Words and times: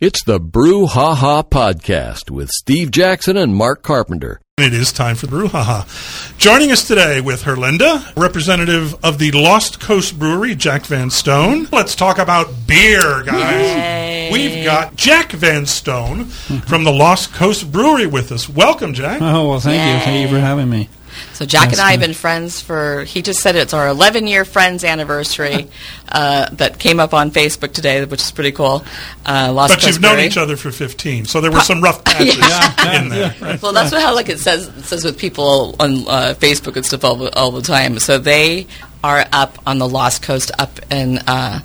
It's 0.00 0.22
the 0.22 0.38
Brew 0.38 0.86
Ha 0.86 1.16
Ha 1.16 1.42
Podcast 1.42 2.30
with 2.30 2.50
Steve 2.50 2.92
Jackson 2.92 3.36
and 3.36 3.52
Mark 3.52 3.82
Carpenter. 3.82 4.40
It 4.56 4.72
is 4.72 4.92
time 4.92 5.16
for 5.16 5.26
the 5.26 5.48
Ha. 5.48 6.34
Joining 6.38 6.70
us 6.70 6.86
today 6.86 7.20
with 7.20 7.42
Herlinda, 7.42 8.14
representative 8.14 8.94
of 9.04 9.18
the 9.18 9.32
Lost 9.32 9.80
Coast 9.80 10.16
Brewery, 10.16 10.54
Jack 10.54 10.86
Van 10.86 11.10
Stone. 11.10 11.66
Let's 11.72 11.96
talk 11.96 12.18
about 12.18 12.46
beer, 12.68 13.24
guys. 13.24 13.60
Yay. 13.60 14.30
We've 14.32 14.64
got 14.64 14.94
Jack 14.94 15.32
Van 15.32 15.66
Stone 15.66 16.26
from 16.26 16.84
the 16.84 16.92
Lost 16.92 17.32
Coast 17.34 17.72
Brewery 17.72 18.06
with 18.06 18.30
us. 18.30 18.48
Welcome, 18.48 18.94
Jack. 18.94 19.20
Oh 19.20 19.48
well, 19.48 19.58
thank 19.58 19.82
you, 19.82 20.04
thank 20.04 20.22
you 20.22 20.32
for 20.32 20.40
having 20.40 20.70
me. 20.70 20.88
So 21.34 21.44
Jack 21.46 21.68
That's 21.68 21.78
and 21.78 21.86
I 21.86 21.92
have 21.92 22.00
been 22.00 22.14
friends 22.14 22.60
for. 22.60 23.04
He 23.04 23.22
just 23.22 23.40
said 23.40 23.54
it's 23.56 23.72
our 23.74 23.88
11 23.88 24.26
year 24.26 24.44
friends 24.44 24.84
anniversary 24.84 25.68
uh, 26.10 26.48
that 26.52 26.78
came 26.78 26.98
up 27.00 27.14
on 27.14 27.30
Facebook 27.30 27.72
today, 27.72 28.04
which 28.04 28.20
is 28.22 28.30
pretty 28.32 28.52
cool. 28.52 28.84
Uh, 29.26 29.52
Lost 29.52 29.74
But 29.74 29.80
Coast 29.82 29.86
you've 29.94 30.00
known 30.02 30.18
each 30.20 30.36
other 30.36 30.56
for 30.56 30.70
15, 30.72 31.24
so 31.26 31.40
there 31.40 31.50
were 31.52 31.60
some 31.60 31.80
rough 31.82 32.04
patches 32.04 32.34
in 32.36 33.08
there. 33.08 33.34
right? 33.40 33.62
Well, 33.62 33.72
that's 33.72 33.92
what 33.92 34.00
how 34.02 34.14
like 34.14 34.28
it 34.28 34.38
says 34.38 34.66
it 34.68 34.82
says 34.84 35.04
with 35.04 35.18
people 35.18 35.76
on 35.78 35.92
uh, 36.08 36.34
Facebook 36.38 36.76
and 36.76 36.84
stuff 36.84 37.04
all 37.04 37.16
the, 37.16 37.34
all 37.36 37.50
the 37.50 37.62
time. 37.62 37.98
So 37.98 38.18
they 38.18 38.66
are 39.04 39.24
up 39.32 39.58
on 39.66 39.78
the 39.78 39.88
Lost 39.88 40.22
Coast, 40.22 40.50
up 40.58 40.80
in 40.90 41.18
uh, 41.18 41.60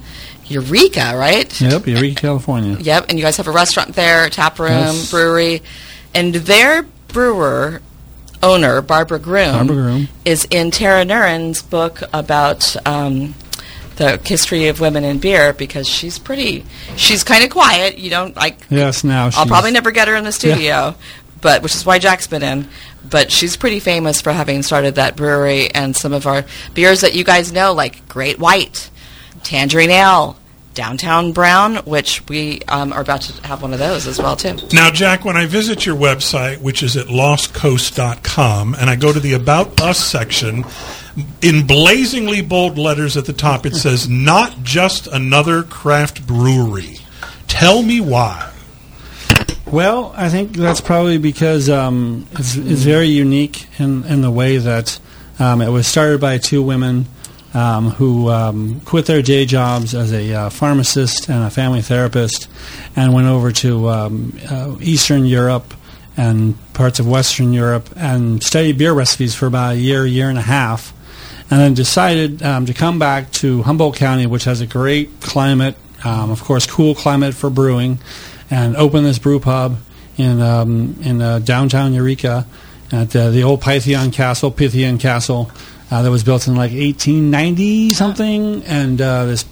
Eureka, 0.48 1.14
right? 1.18 1.60
Yep, 1.62 1.88
Eureka, 1.88 2.16
California. 2.22 2.78
Yep, 2.80 3.06
and 3.10 3.18
you 3.18 3.24
guys 3.26 3.38
have 3.38 3.48
a 3.48 3.52
restaurant 3.52 3.96
there, 3.96 4.30
tap 4.30 4.60
room, 4.60 4.70
Yes. 4.72 5.10
brewery, 5.10 5.62
and 6.14 6.36
their 6.36 6.84
brewer 7.08 7.82
owner 8.44 8.82
Barbara 8.82 9.18
Groom, 9.20 9.54
Barbara 9.54 9.76
Groom. 9.76 10.08
is 10.26 10.46
in 10.52 10.70
Tara 10.70 11.04
Nurin's 11.06 11.64
book 11.64 12.02
about 12.14 12.76
um, 12.86 13.34
the 13.96 14.18
history 14.24 14.68
of 14.68 14.80
women 14.80 15.04
in 15.04 15.18
beer 15.20 15.54
because 15.54 15.88
she's 15.88 16.20
pretty, 16.20 16.66
she's 16.96 17.24
kind 17.24 17.44
of 17.44 17.50
quiet. 17.50 17.98
You 17.98 18.10
don't 18.12 18.36
like. 18.36 18.60
Yes, 18.70 19.04
now 19.04 19.30
I'll 19.36 19.46
probably 19.48 19.72
never 19.72 19.92
get 19.92 20.08
her 20.08 20.16
in 20.16 20.24
the 20.24 20.32
studio, 20.32 20.96
but 21.42 21.64
which 21.64 21.74
is 21.74 21.86
why 21.86 21.98
Jack's 21.98 22.28
been 22.28 22.44
in. 22.44 22.68
But 23.10 23.32
she's 23.32 23.58
pretty 23.58 23.80
famous 23.80 24.22
for 24.22 24.32
having 24.32 24.64
started 24.64 24.96
that 24.96 25.16
brewery 25.16 25.70
and 25.70 25.96
some 25.96 26.14
of 26.14 26.26
our 26.26 26.46
beers 26.74 27.02
that 27.02 27.14
you 27.16 27.24
guys 27.24 27.52
know, 27.52 27.74
like 27.74 28.08
Great 28.08 28.40
White, 28.40 28.90
Tangerine 29.44 29.90
Ale, 29.92 30.38
Downtown 30.74 31.34
Brown, 31.34 31.78
which 31.78 32.28
we 32.28 32.62
um, 32.68 32.94
are 32.94 33.02
about 33.02 33.22
to 33.22 33.48
have 33.48 33.62
one 33.62 33.74
of 33.74 33.80
those 33.80 34.08
as 34.08 34.20
well 34.20 34.36
too. 34.36 34.58
Now, 34.72 34.90
Jack, 34.90 35.24
when 35.24 35.38
I 35.38 35.46
visit 35.46 35.86
your 35.86 35.96
website, 35.96 36.62
which 36.62 36.82
is 36.82 36.98
at 36.98 37.08
lostcoast.com, 37.08 38.76
and 38.76 38.90
I 38.90 38.96
go 38.96 39.14
to 39.14 39.20
the 39.20 39.34
About 39.34 39.82
Us 39.82 40.00
section, 40.00 40.66
in 41.42 41.68
blazingly 41.68 42.42
bold 42.42 42.78
letters 42.78 43.18
at 43.18 43.26
the 43.26 43.34
top, 43.34 43.66
it 43.66 43.76
says, 43.76 44.10
not 44.10 44.64
just 44.64 45.08
another 45.08 45.64
craft 45.64 46.26
brewery. 46.26 46.98
Tell 47.48 47.84
me 47.84 48.02
why. 48.02 48.52
Well, 49.66 50.14
I 50.16 50.30
think 50.30 50.54
that's 50.54 50.82
probably 50.82 51.18
because 51.18 51.70
um, 51.70 52.28
it's, 52.34 52.56
it's 52.56 52.82
very 52.82 53.08
unique 53.08 53.68
in, 53.80 54.04
in 54.06 54.22
the 54.22 54.32
way 54.32 54.58
that 54.58 55.00
um, 55.40 55.62
it 55.62 55.70
was 55.70 55.88
started 55.88 56.20
by 56.20 56.38
two 56.38 56.62
women 56.62 57.06
um, 57.54 57.92
who 57.92 58.30
um, 58.30 58.80
quit 58.82 59.06
their 59.06 59.22
day 59.22 59.46
jobs 59.46 59.94
as 59.94 60.12
a 60.12 60.34
uh, 60.34 60.50
pharmacist 60.50 61.30
and 61.30 61.44
a 61.44 61.50
family 61.50 61.82
therapist 61.82 62.50
and 62.96 63.14
went 63.14 63.28
over 63.28 63.52
to 63.52 63.90
um, 63.90 64.38
uh, 64.50 64.76
Eastern 64.82 65.26
Europe 65.26 65.74
and 66.18 66.56
parts 66.74 67.00
of 67.00 67.08
Western 67.08 67.54
Europe 67.54 67.90
and 67.96 68.44
studied 68.44 68.78
beer 68.78 68.94
recipes 68.94 69.36
for 69.36 69.48
about 69.48 69.74
a 69.74 69.78
year, 69.78 70.06
year 70.06 70.30
and 70.30 70.38
a 70.38 70.44
half, 70.44 70.94
and 71.50 71.60
then 71.60 71.74
decided 71.74 72.42
um, 72.44 72.66
to 72.66 72.74
come 72.74 73.00
back 73.00 73.32
to 73.32 73.64
Humboldt 73.64 73.96
County, 73.96 74.26
which 74.26 74.44
has 74.44 74.62
a 74.62 74.68
great 74.68 75.22
climate, 75.22 75.76
um, 76.04 76.32
of 76.32 76.44
course, 76.44 76.66
cool 76.66 76.96
climate 76.96 77.34
for 77.34 77.50
brewing, 77.50 78.00
and 78.50 78.76
open 78.76 79.04
this 79.04 79.20
brew 79.20 79.40
pub 79.40 79.78
in 80.18 80.42
um, 80.42 80.96
in 81.02 81.22
uh, 81.22 81.40
downtown 81.40 81.94
Eureka 81.94 82.46
at 82.92 83.16
uh, 83.16 83.32
the 83.32 83.44
old 83.44 83.62
Pythian 83.62 84.12
Castle, 84.12 84.52
Pythian 84.52 85.00
Castle, 85.00 85.50
that 86.02 86.10
was 86.10 86.24
built 86.24 86.48
in 86.48 86.56
like 86.56 86.72
1890 86.72 87.94
something, 87.94 88.64
and 88.64 89.00
uh, 89.00 89.26
this 89.26 89.44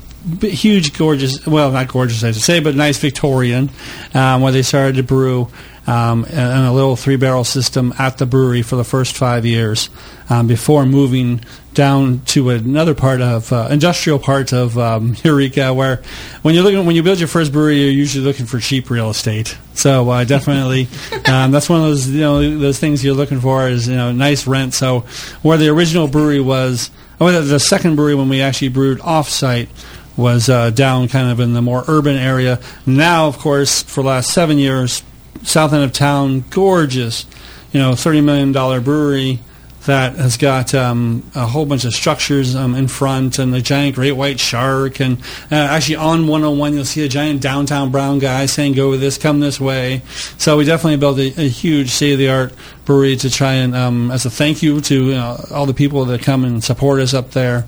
huge, 0.42 0.98
gorgeous, 0.98 1.46
well, 1.48 1.72
not 1.72 1.88
gorgeous, 1.88 2.24
I 2.24 2.32
should 2.32 2.42
say, 2.42 2.60
but 2.60 2.76
nice 2.76 2.98
Victorian, 2.98 3.70
um, 4.14 4.42
where 4.42 4.52
they 4.52 4.62
started 4.62 4.96
to 4.98 5.04
brew 5.04 5.48
um, 5.88 6.26
in 6.26 6.38
a 6.38 6.72
little 6.74 6.96
three 6.96 7.16
barrel 7.16 7.44
system 7.44 7.94
at 7.98 8.18
the 8.20 8.26
brewery 8.28 8.62
for 8.62 8.76
the 8.76 8.84
first 8.84 9.18
five 9.18 9.46
years 9.46 9.90
um, 10.30 10.46
before 10.48 10.86
moving 10.86 11.42
down 11.74 12.20
to 12.26 12.50
another 12.52 12.94
part 12.94 13.20
of 13.22 13.52
uh, 13.52 13.68
industrial 13.72 14.20
part 14.20 14.54
of 14.54 14.78
um, 14.78 15.16
Eureka, 15.24 15.74
where 15.74 16.02
when 16.44 16.54
you're 16.54 16.64
looking 16.64 16.86
when 16.86 16.96
you 16.96 17.02
build 17.02 17.18
your 17.20 17.28
first 17.28 17.52
brewery, 17.52 17.82
you're 17.82 17.90
usually 17.90 18.24
looking 18.24 18.46
for 18.46 18.60
cheap 18.60 18.90
real 18.92 19.10
estate. 19.10 19.58
So 19.74 20.08
uh, 20.10 20.24
definitely, 20.24 20.88
um, 21.26 21.52
that's 21.52 21.68
one 21.70 21.80
of 21.82 21.88
those 21.88 22.08
you 22.10 22.20
know 22.22 22.58
those 22.60 22.78
things 22.78 23.04
you're 23.04 23.16
looking 23.16 23.40
for 23.40 23.68
is 23.68 23.88
you 23.88 23.96
know 23.96 24.12
nice 24.12 24.46
rent. 24.46 24.74
So 24.76 25.00
where 25.42 25.58
the 25.58 25.70
original 25.70 26.08
brewery 26.08 26.42
was, 26.42 26.92
oh, 27.20 27.32
the- 27.32 27.42
the 27.42 27.60
second 27.60 27.96
brewery 27.96 28.14
when 28.16 28.30
we 28.30 28.42
actually 28.42 28.70
brewed 28.70 29.00
off 29.02 29.30
site 29.30 29.70
was 30.22 30.50
uh, 30.50 30.70
down 30.70 31.08
kind 31.08 31.30
of 31.30 31.40
in 31.40 31.54
the 31.54 31.62
more 31.62 31.84
urban 31.88 32.16
area. 32.16 32.60
Now, 32.86 33.28
of 33.28 33.38
course, 33.38 33.84
for 33.84 34.02
the 34.02 34.10
last 34.10 34.32
seven 34.32 34.58
years, 34.58 35.04
south 35.44 35.74
end 35.74 35.84
of 35.84 35.92
town, 35.92 36.46
gorgeous, 36.50 37.26
you 37.72 37.80
know, 37.80 37.96
thirty 37.96 38.22
million 38.22 38.52
dollar 38.52 38.80
brewery 38.80 39.40
that 39.86 40.16
has 40.16 40.38
got 40.38 40.76
um, 40.76 41.24
a 41.34 41.48
whole 41.48 41.66
bunch 41.66 41.86
of 41.86 41.94
structures 41.94 42.56
um, 42.56 42.76
in 42.76 42.88
front 42.88 43.40
and 43.40 43.54
a 43.56 43.62
giant 43.62 43.96
great 43.96 44.12
white 44.12 44.40
shark. 44.40 45.00
And 45.00 45.20
uh, 45.52 45.56
actually 45.56 45.96
on 45.96 46.28
101 46.28 46.74
you'll 46.74 46.86
see 46.86 47.04
a 47.04 47.08
giant 47.08 47.42
downtown 47.42 47.92
brown 47.92 48.20
guy 48.20 48.46
saying 48.46 48.74
go 48.74 48.92
with 48.92 49.02
this 49.02 49.18
come 49.18 49.40
this 49.40 49.60
way. 49.60 50.04
So 50.38 50.58
we 50.58 50.66
definitely 50.66 50.98
built 50.98 51.18
a, 51.18 51.46
a 51.46 51.50
huge 51.50 51.90
state 51.90 52.14
of 52.14 52.20
the 52.20 52.30
art 52.30 52.54
brewery 52.86 53.16
to 53.18 53.30
try 53.30 53.54
and 53.54 53.76
um, 53.76 54.12
as 54.12 54.26
a 54.26 54.30
thank 54.30 54.62
you 54.62 54.82
to 54.82 55.06
you 55.06 55.14
know, 55.14 55.44
all 55.52 55.66
the 55.66 55.74
people 55.74 56.06
that 56.06 56.22
come 56.22 56.46
and 56.46 56.64
support 56.64 57.00
us 57.00 57.14
up 57.14 57.32
there 57.32 57.66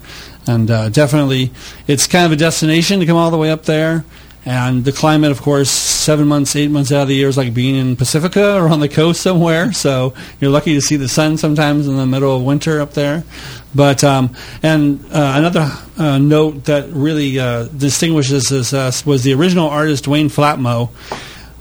and 0.47 0.69
uh, 0.69 0.89
definitely 0.89 1.51
it's 1.87 2.07
kind 2.07 2.25
of 2.25 2.31
a 2.31 2.35
destination 2.35 2.99
to 2.99 3.05
come 3.05 3.17
all 3.17 3.31
the 3.31 3.37
way 3.37 3.51
up 3.51 3.63
there 3.63 4.03
and 4.45 4.83
the 4.83 4.91
climate, 4.91 5.31
of 5.31 5.41
course, 5.41 5.69
seven 5.69 6.27
months, 6.27 6.55
eight 6.57 6.69
months 6.69 6.91
out 6.91 7.03
of 7.03 7.07
the 7.07 7.15
year 7.15 7.29
is 7.29 7.37
like 7.37 7.53
being 7.53 7.75
in 7.75 7.95
Pacifica 7.95 8.55
or 8.55 8.67
on 8.67 8.81
the 8.81 8.89
coast 8.89 9.21
somewhere. 9.21 9.71
So 9.71 10.13
you're 10.41 10.51
lucky 10.51 10.73
to 10.73 10.81
see 10.81 10.97
the 10.97 11.07
sun 11.07 11.37
sometimes 11.37 11.87
in 11.87 11.95
the 11.95 12.05
middle 12.05 12.35
of 12.35 12.43
winter 12.43 12.81
up 12.81 12.93
there. 12.93 13.23
But 13.73 14.03
um, 14.03 14.35
and 14.61 14.99
uh, 15.05 15.33
another 15.37 15.71
uh, 15.97 16.17
note 16.17 16.65
that 16.65 16.89
really 16.89 17.39
uh, 17.39 17.65
distinguishes 17.65 18.51
us 18.51 19.05
was 19.05 19.23
the 19.23 19.33
original 19.33 19.69
artist 19.69 20.03
Duane 20.03 20.27
Flatmo. 20.27 20.89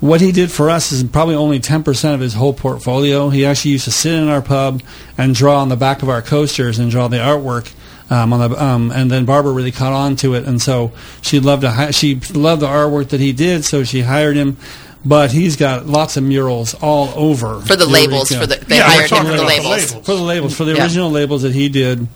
What 0.01 0.19
he 0.19 0.33
did 0.33 0.51
for 0.51 0.69
us 0.69 0.91
is 0.91 1.01
probably 1.01 1.35
only 1.35 1.61
10% 1.61 2.13
of 2.13 2.19
his 2.19 2.33
whole 2.33 2.53
portfolio. 2.53 3.29
He 3.29 3.45
actually 3.45 3.71
used 3.71 3.85
to 3.85 3.91
sit 3.91 4.13
in 4.13 4.27
our 4.27 4.41
pub 4.41 4.83
and 5.17 5.33
draw 5.33 5.61
on 5.61 5.69
the 5.69 5.77
back 5.77 6.03
of 6.03 6.09
our 6.09 6.21
coasters 6.21 6.77
and 6.77 6.91
draw 6.91 7.07
the 7.07 7.17
artwork. 7.17 7.71
Um, 8.09 8.33
on 8.33 8.51
the, 8.51 8.63
um, 8.63 8.91
and 8.91 9.09
then 9.09 9.25
Barbara 9.25 9.51
really 9.53 9.71
caught 9.71 9.93
on 9.93 10.15
to 10.17 10.35
it, 10.35 10.45
and 10.45 10.61
so 10.61 10.91
she 11.21 11.39
loved 11.39 11.61
to 11.61 11.71
hi- 11.71 11.91
she 11.91 12.19
loved 12.33 12.61
the 12.61 12.67
artwork 12.67 13.09
that 13.09 13.19
he 13.21 13.31
did, 13.31 13.63
so 13.65 13.83
she 13.83 14.01
hired 14.01 14.35
him. 14.35 14.57
But 15.05 15.31
he's 15.31 15.55
got 15.55 15.85
lots 15.87 16.15
of 16.15 16.23
murals 16.23 16.75
all 16.75 17.09
over 17.15 17.59
For 17.61 17.75
the 17.75 17.85
labels, 17.87 18.29
for 18.31 18.45
the 18.45 18.55
they 18.67 18.77
Yeah, 18.77 18.83
hired 18.83 19.09
him 19.09 19.17
for 19.17 19.23
the 19.23 19.33
about 19.33 19.37
the 19.41 19.45
labels. 19.47 19.65
labels. 19.91 20.05
for 20.05 20.15
the 20.15 20.21
labels 20.21 20.55
for 20.55 20.63
the 20.65 20.73
Yeah. 20.75 20.83
original 20.83 21.11
labels 21.11 21.41
that 21.41 21.53
he 21.53 21.67
did, 21.69 22.07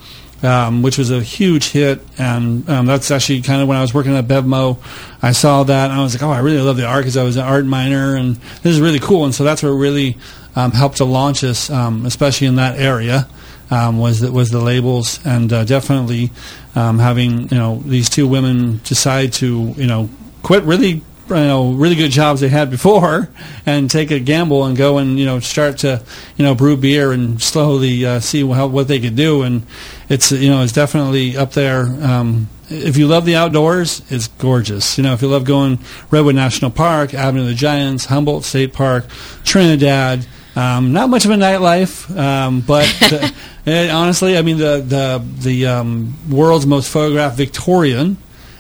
um, 0.44 0.82
which 0.84 0.98
was 0.98 1.10
a 1.10 1.22
huge 1.22 1.70
hit, 1.72 2.02
and 2.18 2.70
um, 2.70 2.86
that's 2.86 3.10
actually 3.10 3.42
kind 3.42 3.62
of 3.62 3.68
when 3.68 3.78
I 3.78 3.82
was 3.82 3.94
working 3.94 4.16
at 4.16 4.28
Bevmo, 4.28 4.78
I 5.22 5.32
saw 5.32 5.64
that 5.64 5.90
and 5.90 6.00
I 6.00 6.04
was 6.04 6.14
like, 6.14 6.24
oh, 6.24 6.32
I 6.32 6.40
really 6.40 6.62
love 6.62 6.78
the 6.78 6.86
art 6.86 7.04
because 7.04 7.18
I 7.18 7.24
was 7.24 7.36
an 7.38 7.44
art 7.44 7.66
minor, 7.66 8.16
and 8.16 8.36
this 8.62 8.74
is 8.76 8.80
really 8.82 9.00
cool, 9.00 9.26
and 9.26 9.34
so 9.34 9.44
that's 9.44 9.64
what 9.64 9.70
really 9.70 10.16
um, 10.56 10.72
helped 10.72 10.98
to 10.98 11.06
launch 11.06 11.44
us, 11.44 11.70
um, 11.70 12.06
especially 12.06 12.48
in 12.48 12.56
that 12.58 12.78
area. 12.80 13.28
Um, 13.70 14.00
was 14.00 14.22
the, 14.22 14.32
was 14.32 14.50
the 14.50 14.62
labels. 14.62 15.20
And 15.26 15.52
uh, 15.52 15.66
definitely 15.66 16.32
um, 16.76 17.00
having 17.00 17.50
you 17.50 17.58
know 17.58 17.82
these 17.86 18.10
two 18.10 18.28
women 18.28 18.80
decide 18.84 19.34
to 19.34 19.74
you 19.76 19.88
know 19.88 20.10
quit 20.44 20.64
really 20.64 21.02
you 21.30 21.36
know 21.36 21.74
really 21.74 21.96
good 21.96 22.12
jobs 22.12 22.42
they 22.42 22.48
had 22.50 22.70
before 22.70 23.30
and 23.66 23.90
take 23.90 24.12
a 24.12 24.20
gamble 24.20 24.66
and 24.66 24.78
go 24.78 24.98
and 24.98 25.20
you 25.20 25.26
know 25.26 25.40
start 25.40 25.80
to 25.80 26.02
you 26.38 26.46
know 26.46 26.56
brew 26.56 26.78
beer 26.78 27.12
and 27.12 27.42
slowly 27.42 28.06
uh, 28.06 28.20
see 28.20 28.48
how, 28.48 28.68
what 28.68 28.88
they 28.88 29.00
could 29.00 29.16
do. 29.16 29.44
And 29.44 29.66
it's 30.10 30.32
you 30.32 30.50
know 30.50 30.62
it's 30.62 30.74
definitely 30.74 31.36
up 31.36 31.52
there. 31.52 31.82
Um, 31.82 32.50
if 32.70 32.98
you 32.98 33.08
love 33.08 33.26
the 33.26 33.36
outdoors 33.36 34.02
it's 34.10 34.28
gorgeous. 34.28 34.98
You 34.98 35.04
know 35.04 35.14
if 35.14 35.22
you 35.22 35.28
love 35.28 35.46
going 35.46 35.80
Redwood 36.12 36.36
National 36.36 36.72
Park 36.72 37.14
Avenue 37.14 37.44
of 37.44 37.48
the 37.48 37.56
Giants 37.56 38.06
Humboldt 38.06 38.44
State 38.44 38.74
Park 38.74 39.08
Trinidad 39.44 40.26
um, 40.58 40.92
not 40.92 41.10
much 41.10 41.24
of 41.26 41.32
a 41.32 41.36
nightlife, 41.36 42.10
um, 42.18 42.62
but 42.62 42.86
uh, 43.14 43.30
eh, 43.68 43.92
honestly, 43.92 44.38
I 44.38 44.42
mean 44.42 44.58
the 44.58 44.80
the 44.80 45.24
the 45.40 45.68
um, 45.68 46.16
world's 46.28 46.66
most 46.66 46.92
photographed 46.92 47.38
Victorian 47.38 48.18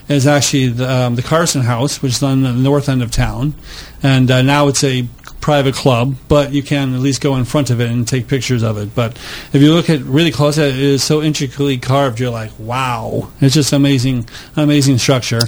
is 0.07 0.27
actually 0.27 0.67
the, 0.67 0.89
um, 0.89 1.15
the 1.15 1.23
Carson 1.23 1.61
House, 1.61 2.01
which 2.01 2.13
is 2.13 2.23
on 2.23 2.44
the 2.44 2.53
north 2.53 2.88
end 2.88 3.01
of 3.01 3.09
town, 3.09 3.55
and 4.03 4.29
uh, 4.29 4.44
now 4.44 4.67
it's 4.67 4.83
a 4.83 5.07
private 5.41 5.73
club, 5.73 6.15
but 6.27 6.51
you 6.51 6.61
can 6.61 6.94
at 6.94 6.99
least 6.99 7.19
go 7.19 7.35
in 7.35 7.45
front 7.45 7.71
of 7.71 7.81
it 7.81 7.89
and 7.89 8.07
take 8.07 8.27
pictures 8.27 8.61
of 8.61 8.77
it. 8.77 8.94
But 8.94 9.17
if 9.53 9.61
you 9.61 9.73
look 9.73 9.89
at 9.89 10.01
really 10.01 10.31
close 10.31 10.59
it, 10.59 10.75
it 10.75 10.79
is 10.79 11.03
so 11.03 11.23
intricately 11.23 11.77
carved. 11.77 12.19
You're 12.19 12.29
like, 12.29 12.51
wow, 12.59 13.31
it's 13.41 13.55
just 13.55 13.73
amazing, 13.73 14.29
amazing 14.55 14.99
structure. 14.99 15.41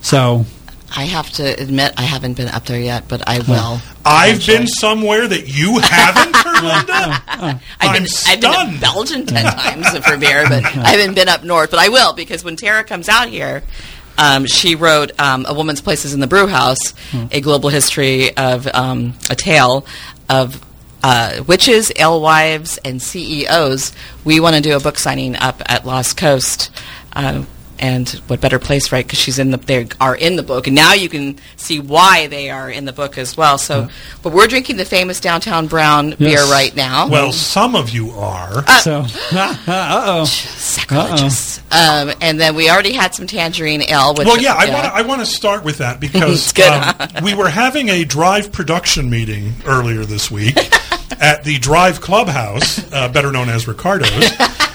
So 0.00 0.46
I 0.94 1.04
have 1.04 1.30
to 1.32 1.42
admit 1.60 1.94
I 1.96 2.02
haven't 2.02 2.34
been 2.36 2.48
up 2.48 2.66
there 2.66 2.80
yet, 2.80 3.04
but 3.08 3.26
I 3.26 3.38
will. 3.40 3.80
I've 4.04 4.30
eventually. 4.36 4.58
been 4.58 4.66
somewhere 4.66 5.26
that 5.26 5.48
you 5.48 5.78
haven't, 5.78 6.34
Linda. 6.62 7.22
I've 7.26 7.28
I'm 7.28 7.56
been, 7.58 7.60
I've 7.80 7.94
been 7.94 8.06
stunned. 8.06 8.74
to 8.74 8.80
Belgium 8.80 9.26
ten 9.26 9.44
times 9.52 9.98
for 10.06 10.16
beer, 10.16 10.44
but 10.48 10.64
I 10.76 10.90
haven't 10.90 11.14
been 11.14 11.28
up 11.28 11.44
north. 11.44 11.70
But 11.70 11.80
I 11.80 11.88
will 11.88 12.12
because 12.12 12.44
when 12.44 12.56
Tara 12.56 12.84
comes 12.84 13.08
out 13.08 13.28
here, 13.28 13.62
um, 14.18 14.44
she 14.46 14.74
wrote 14.74 15.18
um, 15.18 15.46
"A 15.48 15.54
Woman's 15.54 15.80
Places 15.80 16.12
in 16.14 16.20
the 16.20 16.26
Brew 16.26 16.46
House: 16.46 16.94
A 17.30 17.40
Global 17.40 17.70
History 17.70 18.36
of 18.36 18.66
um, 18.68 19.14
a 19.30 19.34
Tale 19.34 19.86
of." 20.28 20.62
Uh, 21.04 21.42
witches, 21.48 21.90
alewives, 21.98 22.78
and 22.84 23.02
CEOs. 23.02 23.92
We 24.24 24.38
want 24.38 24.54
to 24.54 24.62
do 24.62 24.76
a 24.76 24.78
book 24.78 25.00
signing 25.00 25.34
up 25.34 25.60
at 25.66 25.84
Lost 25.84 26.16
Coast, 26.16 26.70
uh, 27.14 27.44
and 27.82 28.08
what 28.28 28.40
better 28.40 28.60
place, 28.60 28.92
right? 28.92 29.04
Because 29.04 29.18
she's 29.18 29.40
in 29.40 29.50
the 29.50 29.56
they 29.56 29.88
are 30.00 30.14
in 30.14 30.36
the 30.36 30.42
book, 30.44 30.68
and 30.68 30.76
now 30.76 30.94
you 30.94 31.08
can 31.08 31.36
see 31.56 31.80
why 31.80 32.28
they 32.28 32.48
are 32.48 32.70
in 32.70 32.84
the 32.84 32.92
book 32.92 33.18
as 33.18 33.36
well. 33.36 33.58
So, 33.58 33.88
but 34.22 34.32
we're 34.32 34.46
drinking 34.46 34.76
the 34.76 34.84
famous 34.84 35.20
Downtown 35.20 35.66
Brown 35.66 36.14
beer 36.14 36.44
right 36.44 36.74
now. 36.74 37.08
Well, 37.08 37.32
some 37.32 37.74
of 37.74 37.90
you 37.90 38.10
are. 38.12 38.64
So, 38.78 39.04
uh 39.32 39.56
oh. 40.06 40.24
sacrilegious. 40.24 41.58
Um, 41.72 42.12
and 42.20 42.38
then 42.38 42.54
we 42.54 42.70
already 42.70 42.92
had 42.92 43.14
some 43.16 43.26
tangerine 43.26 43.82
ale. 43.82 44.14
Which, 44.14 44.26
Well, 44.26 44.40
yeah, 44.40 44.54
I 44.54 44.72
want 44.72 44.84
to. 44.84 44.94
I 44.94 45.02
want 45.02 45.20
to 45.20 45.26
start 45.26 45.64
with 45.64 45.78
that 45.78 45.98
because 45.98 46.22
It's 46.42 46.52
good, 46.52 46.70
um, 46.70 47.24
we 47.24 47.34
were 47.34 47.48
having 47.48 47.88
a 47.88 48.04
drive 48.04 48.52
production 48.52 49.10
meeting 49.10 49.54
earlier 49.66 50.04
this 50.04 50.30
week 50.30 50.56
at 51.20 51.42
the 51.42 51.58
Drive 51.58 52.00
Clubhouse, 52.00 52.92
uh, 52.92 53.08
better 53.08 53.32
known 53.32 53.48
as 53.48 53.66
Ricardo's, 53.66 54.30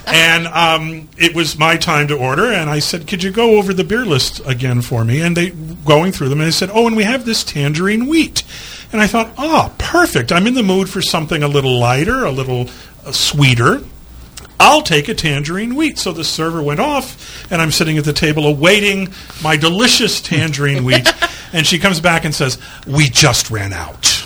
and 0.08 0.48
um, 0.48 1.10
it 1.18 1.36
was 1.36 1.58
my 1.58 1.78
time 1.78 2.08
to 2.08 2.18
order. 2.18 2.52
And 2.52 2.70
I 2.70 2.80
said, 2.80 3.08
"Could 3.08 3.24
you 3.24 3.32
go 3.32 3.58
over 3.58 3.74
the 3.74 3.84
beer 3.84 4.06
list 4.06 4.42
again 4.46 4.82
for 4.82 5.04
me?" 5.04 5.22
And 5.22 5.36
they 5.36 5.50
going 5.50 6.12
through 6.12 6.30
them, 6.30 6.40
and 6.40 6.48
they 6.48 6.52
said, 6.52 6.70
"Oh, 6.74 6.88
and 6.88 6.96
we 6.96 7.04
have 7.04 7.26
this 7.26 7.44
tangerine 7.44 8.08
wheat." 8.08 8.44
And 8.92 9.02
I 9.02 9.08
thought, 9.08 9.32
"Oh, 9.38 9.74
perfect! 9.78 10.32
I'm 10.32 10.48
in 10.48 10.54
the 10.54 10.64
mood 10.64 10.90
for 10.90 11.02
something 11.02 11.44
a 11.44 11.48
little 11.48 11.78
lighter, 11.78 12.26
a 12.26 12.32
little 12.32 12.70
uh, 13.06 13.12
sweeter." 13.12 13.82
I'll 14.60 14.82
take 14.82 15.08
a 15.08 15.14
tangerine 15.14 15.76
wheat. 15.76 16.00
So 16.00 16.12
the 16.12 16.24
server 16.24 16.64
went 16.64 16.80
off, 16.80 17.52
and 17.52 17.62
I'm 17.62 17.72
sitting 17.72 18.00
at 18.00 18.06
the 18.06 18.14
table 18.14 18.48
awaiting 18.48 19.14
my 19.44 19.56
delicious 19.56 20.20
tangerine 20.20 20.84
wheat. 20.84 21.08
and 21.54 21.66
she 21.66 21.78
comes 21.78 22.00
back 22.00 22.26
and 22.26 22.34
says, 22.34 22.58
"We 22.88 23.10
just 23.10 23.52
ran 23.52 23.74
out." 23.74 24.17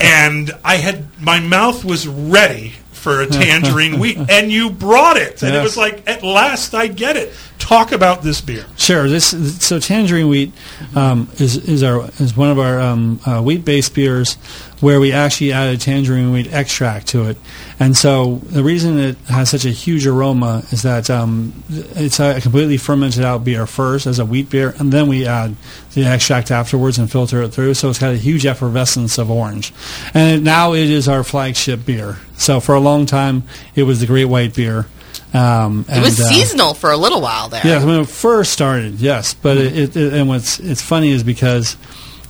And 0.00 0.50
I 0.64 0.76
had 0.76 1.06
my 1.20 1.40
mouth 1.40 1.84
was 1.84 2.06
ready 2.06 2.74
for 2.92 3.20
a 3.20 3.26
tangerine 3.26 3.98
wheat, 3.98 4.16
and 4.30 4.50
you 4.50 4.70
brought 4.70 5.16
it, 5.16 5.42
and 5.42 5.54
it 5.54 5.62
was 5.62 5.76
like, 5.76 6.08
at 6.08 6.22
last 6.22 6.74
I 6.74 6.86
get 6.86 7.16
it. 7.16 7.32
Talk 7.62 7.92
about 7.92 8.22
this 8.22 8.40
beer. 8.40 8.66
Sure. 8.76 9.08
This 9.08 9.28
so 9.64 9.78
tangerine 9.78 10.28
wheat 10.28 10.52
um, 10.96 11.28
is 11.38 11.56
is 11.56 11.84
our 11.84 12.10
is 12.18 12.36
one 12.36 12.50
of 12.50 12.58
our 12.58 12.80
um, 12.80 13.20
uh, 13.24 13.40
wheat 13.40 13.64
based 13.64 13.94
beers 13.94 14.34
where 14.80 14.98
we 14.98 15.12
actually 15.12 15.52
added 15.52 15.80
tangerine 15.80 16.32
wheat 16.32 16.52
extract 16.52 17.06
to 17.06 17.28
it, 17.30 17.36
and 17.78 17.96
so 17.96 18.40
the 18.46 18.64
reason 18.64 18.98
it 18.98 19.16
has 19.28 19.48
such 19.48 19.64
a 19.64 19.70
huge 19.70 20.08
aroma 20.08 20.64
is 20.72 20.82
that 20.82 21.08
um, 21.08 21.62
it's 21.70 22.18
a 22.18 22.40
completely 22.40 22.78
fermented 22.78 23.22
out 23.22 23.44
beer 23.44 23.64
first 23.64 24.08
as 24.08 24.18
a 24.18 24.26
wheat 24.26 24.50
beer, 24.50 24.74
and 24.80 24.92
then 24.92 25.06
we 25.06 25.24
add 25.24 25.54
the 25.94 26.04
extract 26.04 26.50
afterwards 26.50 26.98
and 26.98 27.12
filter 27.12 27.42
it 27.42 27.50
through. 27.50 27.74
So 27.74 27.88
it's 27.88 28.00
got 28.00 28.12
a 28.12 28.16
huge 28.16 28.44
effervescence 28.44 29.18
of 29.18 29.30
orange, 29.30 29.72
and 30.12 30.42
now 30.42 30.74
it 30.74 30.90
is 30.90 31.08
our 31.08 31.22
flagship 31.22 31.86
beer. 31.86 32.18
So 32.36 32.58
for 32.58 32.74
a 32.74 32.80
long 32.80 33.06
time, 33.06 33.44
it 33.76 33.84
was 33.84 34.00
the 34.00 34.06
Great 34.06 34.24
White 34.24 34.52
beer. 34.56 34.88
Um, 35.34 35.86
it 35.88 36.02
was 36.02 36.20
uh, 36.20 36.24
seasonal 36.24 36.74
for 36.74 36.90
a 36.90 36.96
little 36.96 37.20
while 37.20 37.48
there. 37.48 37.62
Yes, 37.64 37.84
when 37.84 38.00
it 38.00 38.08
first 38.08 38.52
started, 38.52 39.00
yes. 39.00 39.34
But 39.34 39.56
it, 39.56 39.78
it, 39.78 39.96
it 39.96 40.12
and 40.12 40.28
what's 40.28 40.60
it's 40.60 40.82
funny 40.82 41.10
is 41.10 41.22
because 41.22 41.76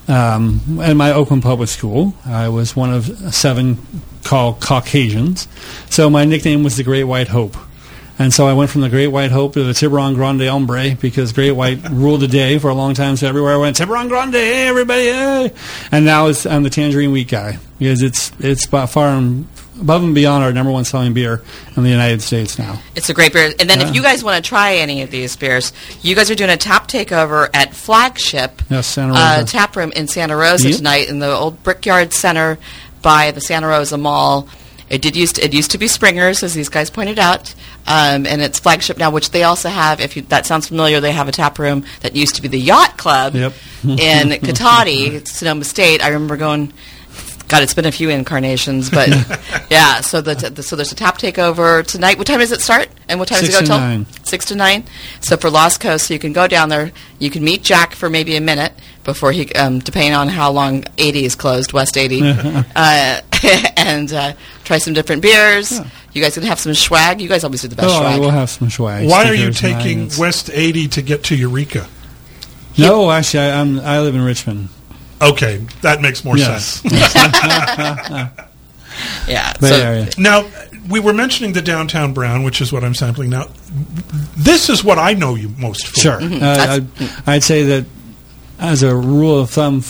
um, 0.09 0.61
in 0.83 0.97
my 0.97 1.13
Oakland 1.13 1.43
public 1.43 1.69
school, 1.69 2.15
I 2.25 2.49
was 2.49 2.77
one 2.77 2.93
of 2.93 3.07
seven 3.35 3.79
called 4.25 4.61
Caucasians, 4.61 5.49
so 5.91 6.09
my 6.11 6.25
nickname 6.25 6.63
was 6.63 6.77
the 6.77 6.85
Great 6.85 7.05
White 7.05 7.29
Hope. 7.29 7.57
And 8.19 8.33
so 8.33 8.47
I 8.47 8.53
went 8.53 8.71
from 8.71 8.83
the 8.83 8.89
Great 8.89 9.09
White 9.09 9.33
Hope 9.33 9.55
to 9.55 9.65
the 9.65 9.73
Tiburon 9.73 10.15
Grande 10.15 10.43
Hombre 10.43 10.95
because 11.01 11.33
Great 11.33 11.53
White 11.53 11.81
ruled 11.91 12.21
the 12.21 12.29
day 12.29 12.59
for 12.59 12.69
a 12.69 12.75
long 12.75 12.95
time. 12.95 13.17
So 13.17 13.27
everywhere 13.27 13.55
I 13.55 13.57
went, 13.57 13.77
Tiburon 13.77 14.09
Grande, 14.09 14.35
hey, 14.35 14.69
everybody, 14.69 15.05
hey. 15.05 15.53
And 15.91 16.05
now 16.05 16.29
it's, 16.29 16.47
I'm 16.47 16.63
the 16.63 16.71
Tangerine 16.71 17.11
Wheat 17.11 17.29
guy 17.29 17.59
because 17.79 18.03
it's 18.03 18.31
it's 18.39 18.67
by 18.67 18.87
far 18.87 19.09
and 19.09 19.49
above 19.81 20.03
and 20.05 20.15
beyond 20.15 20.45
our 20.45 20.53
number 20.53 20.71
one 20.71 20.85
selling 20.85 21.13
beer 21.15 21.43
in 21.77 21.83
the 21.83 21.89
United 21.91 22.21
States 22.23 22.59
now. 22.59 22.79
It's 22.95 23.09
a 23.09 23.15
great 23.15 23.33
beer. 23.33 23.53
And 23.59 23.69
then 23.71 23.81
Yeah. 23.81 23.89
if 23.89 23.95
you 23.95 24.03
guys 24.03 24.23
want 24.23 24.43
to 24.43 24.47
try 24.49 24.75
any 24.77 25.03
of 25.03 25.11
these 25.11 25.35
beers, 25.37 25.73
you 26.03 26.15
guys 26.15 26.31
are 26.31 26.35
doing 26.35 26.51
a 26.51 26.57
tap 26.57 26.89
takeover 26.89 27.49
at 27.55 27.75
Flagship 27.75 28.63
Yes, 28.69 28.87
Santa 28.87 29.15
uh, 29.15 29.45
Tap 29.45 29.75
Room 29.77 29.93
in 29.97 30.09
Santa 30.09 30.37
Rosa 30.37 30.69
Yep. 30.69 30.77
tonight 30.77 31.09
in 31.09 31.19
the 31.21 31.31
old 31.31 31.63
Brickyard 31.63 32.13
Center 32.13 32.59
by 33.01 33.31
the 33.31 33.41
Santa 33.41 33.67
Rosa 33.67 33.97
Mall. 33.97 34.47
It 34.91 35.01
did 35.01 35.17
used 35.17 35.37
to, 35.37 35.45
it 35.45 35.55
used 35.55 35.71
to 35.71 35.79
be 35.79 35.89
Springer's, 35.89 36.43
as 36.43 36.53
these 36.53 36.69
guys 36.69 36.91
pointed 36.91 37.19
out, 37.19 37.55
um, 37.87 38.27
and 38.27 38.43
it's 38.43 38.59
Flagship 38.59 38.99
now, 38.99 39.11
which 39.11 39.31
they 39.31 39.43
also 39.43 39.71
have. 39.71 40.03
If 40.03 40.17
you, 40.17 40.23
that 40.29 40.45
sounds 40.45 40.69
familiar, 40.69 41.01
they 41.01 41.13
have 41.13 41.29
a 41.29 41.33
tap 41.33 41.59
room 41.59 41.85
that 42.03 42.15
used 42.15 42.35
to 42.35 42.43
be 42.43 42.49
the 42.49 42.61
Yacht 42.61 42.99
Club 42.99 43.35
Yep. 43.35 43.55
in 43.85 44.29
Cotati, 44.43 45.27
Sonoma 45.27 45.65
State. 45.65 46.03
I 46.05 46.09
remember 46.09 46.37
going. 46.37 46.75
God, 47.53 47.63
it's 47.63 47.75
been 47.75 47.85
a 47.85 47.93
few 47.93 48.09
incarnations, 48.09 48.89
but 48.89 49.11
yeah. 49.71 50.01
So 50.01 50.23
the, 50.23 50.35
the 50.35 50.63
so 50.63 50.75
there's 50.75 50.91
a 50.91 50.95
tap 50.95 51.19
takeover 51.19 51.87
tonight. 51.87 52.17
What 52.17 52.27
time 52.27 52.39
does 52.39 52.51
it 52.51 52.63
start? 52.63 52.89
And 53.11 53.21
what 53.21 53.29
time 53.29 53.41
Six 53.41 53.51
does 53.53 53.57
it 53.57 53.61
go 53.61 53.67
to 53.67 53.73
till? 53.73 53.79
nine. 53.79 54.07
Six 54.25 54.47
to 54.47 54.55
nine. 54.55 54.85
So 55.21 55.37
for 55.37 55.51
Lost 55.51 55.79
Coast, 55.79 56.07
so 56.07 56.15
you 56.15 56.19
can 56.19 56.33
go 56.33 56.49
down 56.49 56.71
there. 56.71 56.93
You 57.19 57.29
can 57.29 57.45
meet 57.45 57.63
Jack 57.63 57.95
for 57.95 58.09
maybe 58.09 58.37
a 58.37 58.41
minute 58.41 58.73
before 59.05 59.33
he, 59.33 59.53
um, 59.53 59.81
depending 59.81 60.15
on 60.15 60.29
how 60.29 60.51
long 60.51 60.85
80 60.97 61.27
is 61.27 61.35
closed, 61.35 61.75
West 61.75 61.99
80, 61.99 62.23
uh, 62.75 63.21
and 63.77 64.11
uh, 64.15 64.33
try 64.65 64.79
some 64.79 64.95
different 64.95 65.21
beers. 65.21 65.79
You 66.15 66.23
guys 66.23 66.33
can 66.33 66.45
have 66.45 66.59
some 66.59 66.73
swag. 66.73 67.21
You 67.21 67.29
guys 67.29 67.45
always 67.45 67.61
do 67.61 67.69
the 67.69 67.77
best 67.77 67.89
Oh, 67.91 68.01
swag. 68.01 68.19
we'll 68.19 68.31
have 68.31 68.49
some 68.49 68.71
swag. 68.71 69.11
Why 69.11 69.25
are 69.27 69.35
you 69.35 69.53
taking. 69.53 70.09
West 70.19 70.49
80 70.51 70.89
to 70.89 71.03
get 71.03 71.25
to 71.25 71.37
Eureka? 71.37 71.87
No, 72.79 73.11
actually, 73.11 73.41
I, 73.41 73.61
I'm, 73.61 73.79
I 73.81 74.01
live 74.01 74.15
in 74.15 74.23
Richmond. 74.23 74.71
Okay, 75.23 75.59
that 75.83 76.01
makes 76.03 76.25
more 76.25 76.37
Yes. 76.37 76.81
sense. 76.83 76.93
yeah. 79.29 79.53
Bay 79.61 79.69
so 79.69 79.75
Area. 79.77 80.09
Now, 80.19 80.45
we 80.89 81.01
were 81.01 81.13
mentioning 81.13 81.53
the 81.53 81.63
downtown 81.63 82.13
brown, 82.13 82.43
which 82.43 82.61
is 82.61 82.73
what 82.73 82.83
I'm 82.85 82.95
sampling 82.95 83.31
now. 83.31 83.47
This 84.37 84.69
is 84.69 84.83
what 84.83 84.99
I 84.99 85.15
know 85.15 85.35
you 85.37 85.49
most 85.59 85.87
for. 85.89 86.01
Sure. 86.01 86.21
Uh, 86.21 86.81
I'd, 86.81 86.87
I'd 87.27 87.43
say 87.43 87.63
that 87.65 87.87
as 88.63 88.85
a 88.85 88.95
rule 88.95 89.41
of 89.41 89.51
thumb, 89.51 89.83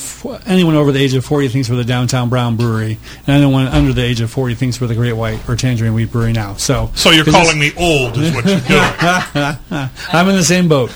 anyone 0.47 0.75
over 0.77 0.93
the 0.93 0.99
age 0.99 1.13
of 1.13 1.25
40 1.27 1.49
thinks 1.49 1.69
we're 1.69 1.77
the 1.77 1.85
Downtown 1.85 2.31
Brown 2.31 2.57
Brewery, 2.57 2.99
and 3.27 3.37
anyone 3.43 3.67
under 3.67 3.93
the 3.93 4.03
age 4.03 4.23
of 4.23 4.31
40 4.31 4.55
thinks 4.55 4.81
we're 4.81 4.87
the 4.87 4.95
Great 4.95 5.13
White 5.13 5.47
or 5.47 5.57
Tangerine 5.57 5.93
Wheat 5.93 6.11
Brewery 6.11 6.33
now. 6.33 6.55
So, 6.55 6.91
So 6.95 7.11
you're 7.11 7.27
calling 7.27 7.59
me 7.59 7.73
old, 7.77 8.17
is 8.17 8.35
what 8.35 8.47
you're 8.47 8.61
doing. 8.61 8.71
I'm 10.11 10.29
in 10.29 10.37
the 10.37 10.43
same 10.43 10.69
boat. 10.69 10.91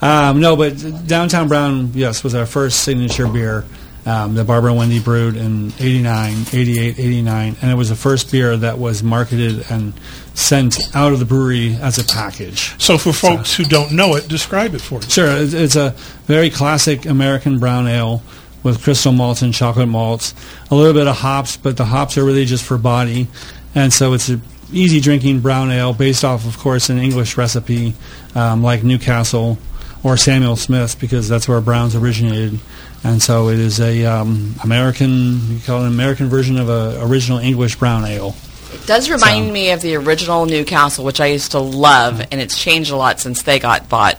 Um, 0.00 0.40
no, 0.40 0.56
but 0.56 1.06
Downtown 1.06 1.48
Brown, 1.48 1.92
yes, 1.92 2.24
was 2.24 2.34
our 2.34 2.46
first 2.46 2.84
signature 2.84 3.28
beer 3.28 3.66
um, 4.06 4.34
that 4.34 4.44
Barbara 4.44 4.72
Wendy 4.74 5.00
brewed 5.00 5.36
in 5.36 5.72
89, 5.78 6.46
88, 6.52 6.98
89. 6.98 7.56
And 7.60 7.70
it 7.70 7.74
was 7.74 7.88
the 7.88 7.96
first 7.96 8.30
beer 8.32 8.56
that 8.56 8.78
was 8.78 9.02
marketed 9.02 9.64
and 9.70 9.92
sent 10.34 10.94
out 10.94 11.12
of 11.12 11.18
the 11.18 11.24
brewery 11.24 11.74
as 11.74 11.98
a 11.98 12.04
package. 12.04 12.80
So 12.82 12.98
for 12.98 13.12
folks 13.12 13.54
who 13.54 13.64
don't 13.64 13.92
know 13.92 14.14
it, 14.16 14.28
describe 14.28 14.74
it 14.74 14.80
for 14.80 14.98
us. 14.98 15.12
Sure, 15.12 15.30
it's 15.30 15.52
it's 15.52 15.76
a 15.76 15.90
very 16.24 16.50
classic 16.50 17.04
American 17.04 17.58
brown 17.58 17.86
ale 17.86 18.22
with 18.62 18.82
crystal 18.82 19.12
malts 19.12 19.42
and 19.42 19.54
chocolate 19.54 19.88
malts, 19.88 20.34
a 20.70 20.74
little 20.74 20.92
bit 20.92 21.06
of 21.06 21.16
hops, 21.16 21.56
but 21.56 21.76
the 21.76 21.84
hops 21.84 22.18
are 22.18 22.24
really 22.24 22.44
just 22.44 22.64
for 22.64 22.76
body, 22.76 23.26
and 23.74 23.92
so 23.92 24.12
it's 24.12 24.28
an 24.28 24.42
easy 24.72 25.00
drinking 25.00 25.40
brown 25.40 25.70
ale 25.70 25.92
based 25.92 26.24
off, 26.24 26.46
of 26.46 26.58
course, 26.58 26.90
an 26.90 26.98
English 26.98 27.36
recipe 27.36 27.94
um, 28.34 28.62
like 28.62 28.82
Newcastle 28.84 29.58
or 30.02 30.16
Samuel 30.16 30.56
Smith 30.56 30.98
because 31.00 31.28
that's 31.28 31.48
where 31.48 31.60
Browns 31.60 31.94
originated, 31.94 32.58
and 33.04 33.20
so 33.22 33.48
it 33.48 33.58
is 33.58 33.80
a 33.80 34.04
um, 34.06 34.54
American, 34.64 35.40
you 35.54 35.60
call 35.64 35.78
it 35.82 35.86
an 35.86 35.92
American 35.92 36.28
version 36.28 36.58
of 36.58 36.68
a 36.68 36.98
original 37.04 37.38
English 37.38 37.76
brown 37.76 38.04
ale. 38.04 38.34
It 38.72 38.86
does 38.86 39.10
remind 39.10 39.48
So- 39.48 39.52
me 39.52 39.70
of 39.72 39.80
the 39.82 39.96
original 39.96 40.46
Newcastle, 40.46 41.04
which 41.04 41.20
I 41.20 41.26
used 41.26 41.50
to 41.52 41.58
love, 41.58 42.20
and 42.30 42.40
it's 42.40 42.56
changed 42.58 42.90
a 42.92 42.96
lot 42.96 43.20
since 43.20 43.42
they 43.42 43.58
got 43.58 43.88
bought. 43.88 44.18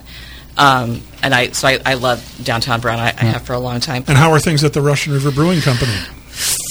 Um, 0.57 1.01
and 1.23 1.33
I 1.33 1.49
so 1.51 1.67
I, 1.69 1.79
I 1.85 1.93
love 1.93 2.41
Downtown 2.43 2.81
Brown. 2.81 2.99
I, 2.99 3.07
I 3.07 3.23
have 3.25 3.43
for 3.43 3.53
a 3.53 3.59
long 3.59 3.79
time. 3.79 4.03
And 4.07 4.17
how 4.17 4.31
are 4.31 4.39
things 4.39 4.63
at 4.65 4.73
the 4.73 4.81
Russian 4.81 5.13
River 5.13 5.31
Brewing 5.31 5.61
Company? 5.61 5.93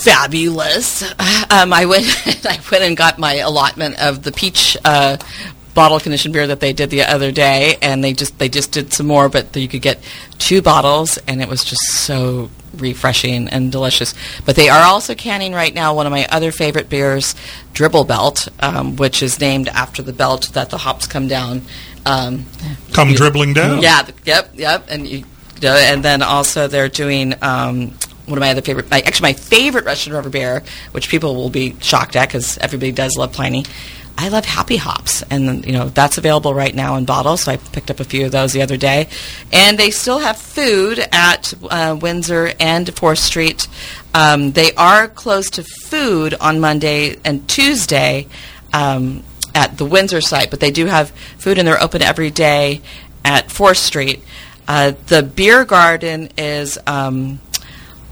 Fabulous. 0.05 1.05
Um, 1.53 1.73
I 1.73 1.87
went 1.87 2.07
I 2.47 2.61
went 2.71 2.85
and 2.85 2.97
got 2.97 3.19
my 3.19 3.35
allotment 3.37 4.01
of 4.01 4.23
the 4.23 4.31
peach 4.31 4.77
uh, 4.85 5.17
bottle 5.75 6.01
conditioned 6.01 6.35
beer 6.35 6.47
that 6.49 6.61
they 6.61 6.73
did 6.73 6.91
the 6.91 7.03
other 7.03 7.31
day, 7.33 7.77
and 7.83 8.03
they 8.03 8.13
just 8.13 8.39
they 8.39 8.49
just 8.49 8.73
did 8.73 8.93
some 8.93 9.07
more, 9.07 9.29
but 9.29 9.55
you 9.57 9.69
could 9.69 9.83
get 9.83 10.01
two 10.39 10.61
bottles, 10.63 11.19
and 11.29 11.41
it 11.41 11.49
was 11.49 11.65
just 11.65 11.81
so 11.93 12.51
refreshing 12.77 13.49
and 13.49 13.73
delicious. 13.73 14.15
But 14.45 14.57
they 14.57 14.69
are 14.69 14.85
also 14.85 15.15
canning 15.15 15.53
right 15.53 15.75
now 15.75 15.95
one 15.95 16.07
of 16.07 16.13
my 16.13 16.27
other 16.31 16.53
favorite 16.53 16.89
beers, 16.89 17.35
Dribble 17.73 18.05
Belt, 18.05 18.49
um, 18.61 18.97
which 18.97 19.23
is 19.23 19.41
named 19.41 19.69
after 19.69 20.03
the 20.03 20.13
belt 20.13 20.51
that 20.53 20.71
the 20.71 20.79
hops 20.79 21.07
come 21.07 21.27
down. 21.29 21.63
Um, 22.07 22.47
Come 22.93 23.11
you- 23.11 23.17
dribbling 23.17 23.53
down. 23.55 23.83
Yeah. 23.83 24.07
Yep. 24.25 24.51
Yep. 24.55 24.87
And 24.89 25.07
you 25.07 25.25
You 25.61 25.69
and 25.69 26.03
then 26.03 26.23
also 26.23 26.67
they're 26.69 26.89
doing 26.89 27.35
um, 27.43 27.89
one 28.27 28.39
of 28.39 28.41
my 28.41 28.51
other 28.51 28.63
favorite, 28.63 28.91
my, 28.91 29.01
actually 29.01 29.31
my 29.31 29.33
favorite 29.35 29.85
Russian 29.85 30.13
River 30.15 30.31
beer, 30.31 30.63
which 30.93 31.09
people 31.11 31.35
will 31.35 31.51
be 31.51 31.77
shocked 31.81 32.17
at 32.17 32.29
because 32.29 32.57
everybody 32.59 32.93
does 32.93 33.17
love 33.19 33.33
Pliny. 33.33 33.65
I 34.23 34.29
love 34.29 34.45
Happy 34.45 34.77
Hops, 34.77 35.23
and 35.31 35.65
you 35.65 35.73
know 35.73 35.89
that's 35.89 36.19
available 36.19 36.53
right 36.53 36.75
now 36.75 36.97
in 36.97 37.07
bottles. 37.07 37.45
So 37.45 37.53
I 37.53 37.57
picked 37.57 37.91
up 37.91 38.01
a 38.01 38.05
few 38.05 38.27
of 38.27 38.33
those 38.33 38.53
the 38.53 38.61
other 38.61 38.77
day, 38.77 39.09
and 39.51 39.79
they 39.79 39.91
still 39.91 40.19
have 40.19 40.37
food 40.37 40.99
at 41.11 41.55
uh, 41.63 41.97
Windsor 41.99 42.53
and 42.61 42.95
Fourth 42.95 43.19
Street. 43.19 43.67
Um, 44.13 44.53
they 44.53 44.75
are 44.75 45.09
closed 45.09 45.55
to 45.55 45.65
food 45.65 46.35
on 46.35 46.61
Monday 46.61 47.17
and 47.25 47.49
Tuesday 47.49 48.27
um, 48.75 49.23
at 49.55 49.79
the 49.79 49.87
Windsor 49.87 50.21
site, 50.21 50.51
but 50.51 50.61
they 50.61 50.71
do 50.71 50.85
have 50.85 51.13
food, 51.39 51.57
and 51.57 51.67
they're 51.67 51.83
open 51.83 52.03
every 52.03 52.31
day 52.31 52.83
at 53.25 53.51
Fourth 53.51 53.79
Street. 53.79 54.23
Uh, 54.69 54.93
the 55.07 55.23
beer 55.23 55.65
garden 55.65 56.29
is. 56.37 56.79
Um, 56.87 57.41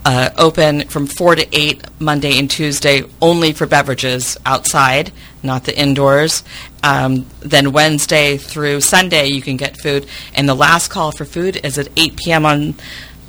uh, 0.08 0.30
open 0.38 0.88
from 0.88 1.06
4 1.06 1.34
to 1.34 1.46
8 1.54 2.00
Monday 2.00 2.38
and 2.38 2.50
Tuesday 2.50 3.02
only 3.20 3.52
for 3.52 3.66
beverages 3.66 4.38
outside, 4.46 5.12
not 5.42 5.64
the 5.64 5.78
indoors. 5.78 6.42
Um, 6.82 7.26
then 7.40 7.72
Wednesday 7.72 8.38
through 8.38 8.80
Sunday 8.80 9.26
you 9.26 9.42
can 9.42 9.58
get 9.58 9.78
food. 9.78 10.06
And 10.34 10.48
the 10.48 10.54
last 10.54 10.88
call 10.88 11.12
for 11.12 11.26
food 11.26 11.60
is 11.62 11.76
at 11.76 11.88
8 11.94 12.16
p.m. 12.16 12.46
on 12.46 12.74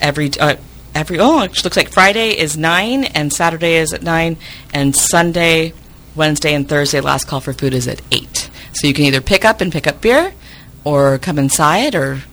every. 0.01 0.31
Uh, 0.39 0.55
Every 0.95 1.19
oh, 1.19 1.43
it 1.43 1.63
looks 1.63 1.77
like 1.77 1.91
Friday 1.91 2.31
is 2.31 2.57
nine 2.57 3.03
and 3.03 3.31
Saturday 3.31 3.75
is 3.75 3.93
at 3.93 4.01
nine, 4.01 4.38
and 4.74 4.95
Sunday, 4.95 5.71
Wednesday, 6.15 6.55
and 6.55 6.67
Thursday 6.67 7.00
last 7.00 7.27
call 7.27 7.41
for 7.41 7.53
food 7.53 7.75
is 7.75 7.88
at 7.88 8.01
eight. 8.12 8.50
So 8.74 8.88
you 8.88 8.95
can 8.95 9.05
either 9.05 9.21
pick 9.21 9.45
up 9.45 9.62
and 9.62 9.71
pick 9.71 9.86
up 9.86 10.01
beer, 10.01 10.33
or 10.83 11.19
come 11.19 11.38
inside, 11.38 11.93
or 11.93 12.24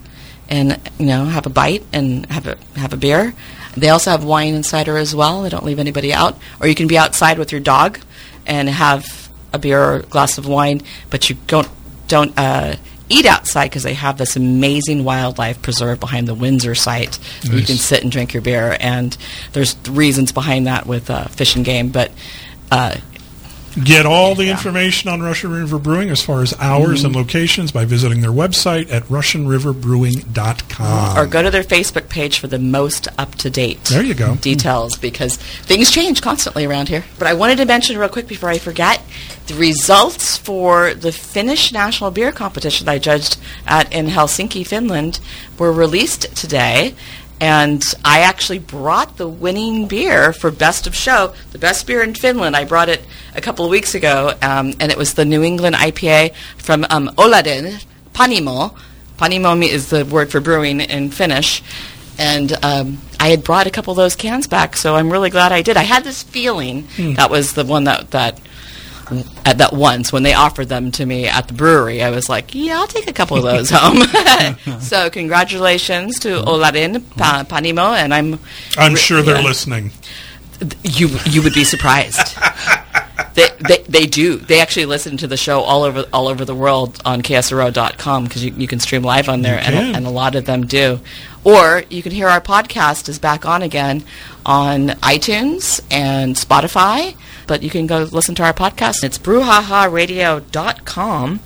and 0.49 0.81
you 0.99 1.05
know 1.05 1.27
have 1.27 1.45
a 1.45 1.51
bite 1.51 1.85
and 1.93 2.25
have 2.27 2.47
a 2.47 2.57
have 2.77 2.95
a 2.95 2.97
beer. 2.97 3.35
They 3.77 3.91
also 3.91 4.11
have 4.11 4.25
wine 4.25 4.55
and 4.55 4.65
cider 4.65 4.97
as 4.97 5.15
well. 5.15 5.43
They 5.43 5.49
don't 5.49 5.65
leave 5.65 5.79
anybody 5.79 6.13
out. 6.13 6.39
Or 6.61 6.67
you 6.67 6.75
can 6.75 6.87
be 6.87 6.97
outside 6.97 7.39
with 7.39 7.53
your 7.53 7.61
dog 7.61 8.01
and 8.47 8.69
have 8.69 9.31
a 9.53 9.59
beer 9.59 9.83
or 9.83 9.97
a 9.97 10.03
glass 10.03 10.39
of 10.39 10.47
wine, 10.47 10.83
but 11.11 11.29
you 11.29 11.37
don't 11.47 11.69
don't 12.09 12.33
uh, 12.39 12.77
eat 13.09 13.27
outside 13.27 13.67
because 13.67 13.83
they 13.83 13.95
have 13.95 14.17
this 14.17 14.37
amazing 14.37 15.05
wildlife 15.05 15.61
preserve 15.61 15.99
behind 15.99 16.29
the 16.29 16.35
Windsor 16.35 16.75
site. 16.75 17.19
where 17.47 17.59
You 17.59 17.67
can 17.67 17.77
sit 17.77 18.03
and 18.03 18.13
drink 18.13 18.33
your 18.33 18.43
beer, 18.43 18.77
and 18.81 19.17
there's 19.53 19.77
reasons 19.89 20.33
behind 20.33 20.67
that 20.67 20.87
with 20.87 21.11
uh, 21.11 21.27
fish 21.29 21.57
and 21.57 21.65
game, 21.65 21.89
but. 21.89 22.11
Uh, 22.71 22.97
Get 23.85 24.07
all 24.07 24.35
the 24.35 24.47
Yeah. 24.47 24.53
information 24.53 25.11
on 25.11 25.21
Russian 25.21 25.53
River 25.53 25.79
Brewing 25.79 26.09
as 26.11 26.23
far 26.23 26.41
as 26.43 26.55
hours 26.59 27.05
and 27.05 27.13
mm-hmm. 27.15 27.23
locations 27.23 27.71
by 27.73 27.85
visiting 27.85 28.23
their 28.23 28.33
website 28.33 28.91
at 28.91 29.03
russianriverbrewing.com. 29.11 31.19
or 31.19 31.27
go 31.27 31.43
to 31.43 31.51
their 31.51 31.63
Facebook 31.63 32.09
page 32.09 32.39
for 32.39 32.47
the 32.47 32.59
most 32.59 33.09
up 33.19 33.35
to 33.37 33.51
date 33.51 33.85
There 33.85 34.03
you 34.03 34.15
go. 34.15 34.37
details 34.37 34.97
because 34.97 35.37
things 35.37 35.91
change 35.91 36.23
constantly 36.23 36.65
around 36.65 36.89
here. 36.89 37.05
But 37.19 37.29
I 37.29 37.35
wanted 37.35 37.59
to 37.59 37.67
mention 37.67 37.99
real 37.99 38.09
quick 38.09 38.29
before 38.29 38.49
I 38.49 38.59
forget 38.59 39.03
the 39.47 39.55
results 39.55 40.37
for 40.37 40.95
the 40.95 41.13
Finnish 41.13 41.73
National 41.73 42.11
Beer 42.11 42.33
Competition 42.33 42.87
that 42.87 42.93
I 42.93 42.99
judged 42.99 43.37
at 43.67 43.93
in 43.93 44.07
Helsinki, 44.07 44.67
Finland, 44.67 45.21
were 45.59 45.73
released 45.73 46.35
today. 46.35 46.95
And 47.41 47.85
I 48.05 48.21
actually 48.21 48.61
brought 48.61 49.19
the 49.19 49.29
winning 49.29 49.87
beer 49.87 50.33
for 50.33 50.51
Best 50.51 50.87
of 50.87 50.95
Show, 50.95 51.35
the 51.53 51.59
best 51.59 51.87
beer 51.87 52.03
in 52.03 52.15
Finland. 52.15 52.57
I 52.57 52.65
brought 52.65 52.89
it 52.89 53.03
a 53.35 53.41
couple 53.43 53.65
of 53.65 53.71
weeks 53.71 53.95
ago, 53.95 54.33
um, 54.41 54.73
and 54.81 54.91
it 54.91 54.97
was 54.97 55.15
the 55.15 55.25
New 55.25 55.43
England 55.43 55.77
IPA 55.77 56.35
from 56.57 56.87
um, 56.89 57.09
Olarin, 57.17 57.85
Panimo. 58.15 58.75
Panimo 59.19 59.63
is 59.67 59.91
the 59.91 60.05
word 60.07 60.31
for 60.31 60.41
brewing 60.41 60.81
in 60.81 61.11
Finnish. 61.11 61.63
And 62.19 62.53
um, 62.65 62.99
I 63.21 63.29
had 63.29 63.45
brought 63.45 63.67
a 63.67 63.71
couple 63.71 63.91
of 63.91 63.99
those 63.99 64.17
cans 64.17 64.47
back, 64.47 64.77
so 64.77 64.97
I'm 64.97 65.13
really 65.13 65.29
glad 65.29 65.53
I 65.53 65.61
did. 65.61 65.77
I 65.77 65.83
had 65.83 66.05
this 66.05 66.23
feeling 66.23 66.89
that 67.17 67.31
was 67.31 67.53
the 67.53 67.65
one 67.65 67.85
that 67.85 68.11
that 68.13 68.41
at 69.45 69.59
that 69.59 69.73
once 69.73 70.13
when 70.13 70.23
they 70.23 70.35
offered 70.35 70.69
them 70.69 70.91
to 70.93 71.07
me 71.07 71.27
at 71.27 71.49
the 71.49 71.55
brewery, 71.55 72.03
I 72.03 72.11
was 72.11 72.29
like, 72.29 72.55
"Yeah, 72.55 72.79
I'll 72.79 72.87
take 72.87 73.09
a 73.09 73.13
couple 73.13 73.37
of 73.37 73.43
those 73.43 73.71
home." 73.71 74.81
so, 74.81 75.11
congratulations 75.11 76.19
to 76.21 76.41
Olarin 76.43 77.03
pa- 77.17 77.45
Panimo, 77.49 77.95
and 77.97 78.13
I'm 78.13 78.39
I'm 78.77 78.97
sure 78.97 79.23
they're 79.23 79.37
yeah. 79.37 79.43
listening. 79.43 79.93
you 80.83 81.09
you 81.27 81.43
would 81.43 81.55
be 81.55 81.65
surprised. 81.65 82.37
they, 83.35 83.49
they 83.69 83.79
they 83.89 84.07
do. 84.07 84.37
They 84.37 84.61
actually 84.61 84.87
listen 84.87 85.17
to 85.19 85.27
the 85.27 85.37
show 85.37 85.61
all 85.61 85.85
over 85.85 86.05
all 86.13 86.29
over 86.29 86.45
the 86.45 86.55
world 86.55 87.01
on 87.05 87.23
ksro.com 87.23 88.25
because 88.25 88.45
you, 88.45 88.53
you 88.57 88.67
can 88.67 88.81
stream 88.81 89.03
live 89.03 89.29
on 89.29 89.43
there, 89.43 89.59
and, 89.59 89.75
and 89.75 90.07
a 90.07 90.11
lot 90.11 90.35
of 90.35 90.47
them 90.47 90.67
do. 90.67 91.01
Or 91.45 91.85
you 91.91 92.03
can 92.03 92.11
hear 92.11 92.27
our 92.29 92.41
podcast 92.41 93.09
is 93.09 93.21
back 93.21 93.47
on 93.47 93.63
again 93.63 94.03
on 94.45 94.89
iTunes 94.89 95.81
and 95.93 96.35
Spotify. 96.35 97.15
But 97.47 97.63
you 97.63 97.71
can 97.71 97.87
go 97.87 98.03
listen 98.05 98.35
to 98.37 98.45
our 98.45 98.53
podcast. 98.53 99.05
It's 99.05 99.19
brewhaharadio.com. 99.19 101.41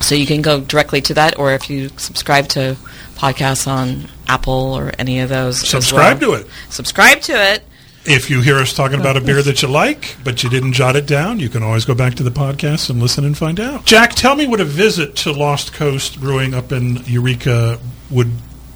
So 0.00 0.14
you 0.14 0.26
can 0.26 0.42
go 0.42 0.60
directly 0.60 1.00
to 1.02 1.14
that, 1.14 1.38
or 1.38 1.52
if 1.52 1.70
you 1.70 1.88
subscribe 1.96 2.48
to 2.48 2.76
podcasts 3.16 3.66
on 3.66 4.08
Apple 4.28 4.74
or 4.74 4.92
any 4.98 5.20
of 5.20 5.30
those, 5.30 5.62
as 5.62 5.70
Subscribe 5.70 6.20
well. 6.20 6.32
to 6.32 6.36
it. 6.44 6.50
Subscribe 6.68 7.20
to 7.22 7.32
it. 7.32 7.62
If 8.06 8.28
you 8.28 8.42
hear 8.42 8.56
us 8.56 8.74
talking 8.74 9.00
about 9.00 9.16
a 9.16 9.20
beer 9.22 9.42
that 9.42 9.62
you 9.62 9.68
like, 9.68 10.16
but 10.22 10.42
you 10.42 10.50
didn't 10.50 10.74
jot 10.74 10.94
it 10.94 11.06
down, 11.06 11.40
you 11.40 11.48
can 11.48 11.62
always 11.62 11.86
go 11.86 11.94
back 11.94 12.14
to 12.16 12.22
the 12.22 12.30
podcast 12.30 12.90
and 12.90 13.00
listen 13.00 13.24
and 13.24 13.34
find 13.36 13.58
out. 13.58 13.86
Jack, 13.86 14.14
tell 14.14 14.36
me 14.36 14.46
what 14.46 14.60
a 14.60 14.64
visit 14.64 15.16
to 15.16 15.32
Lost 15.32 15.72
Coast 15.72 16.20
Brewing 16.20 16.52
up 16.52 16.70
in 16.70 16.96
Eureka 17.06 17.78
would 18.10 18.30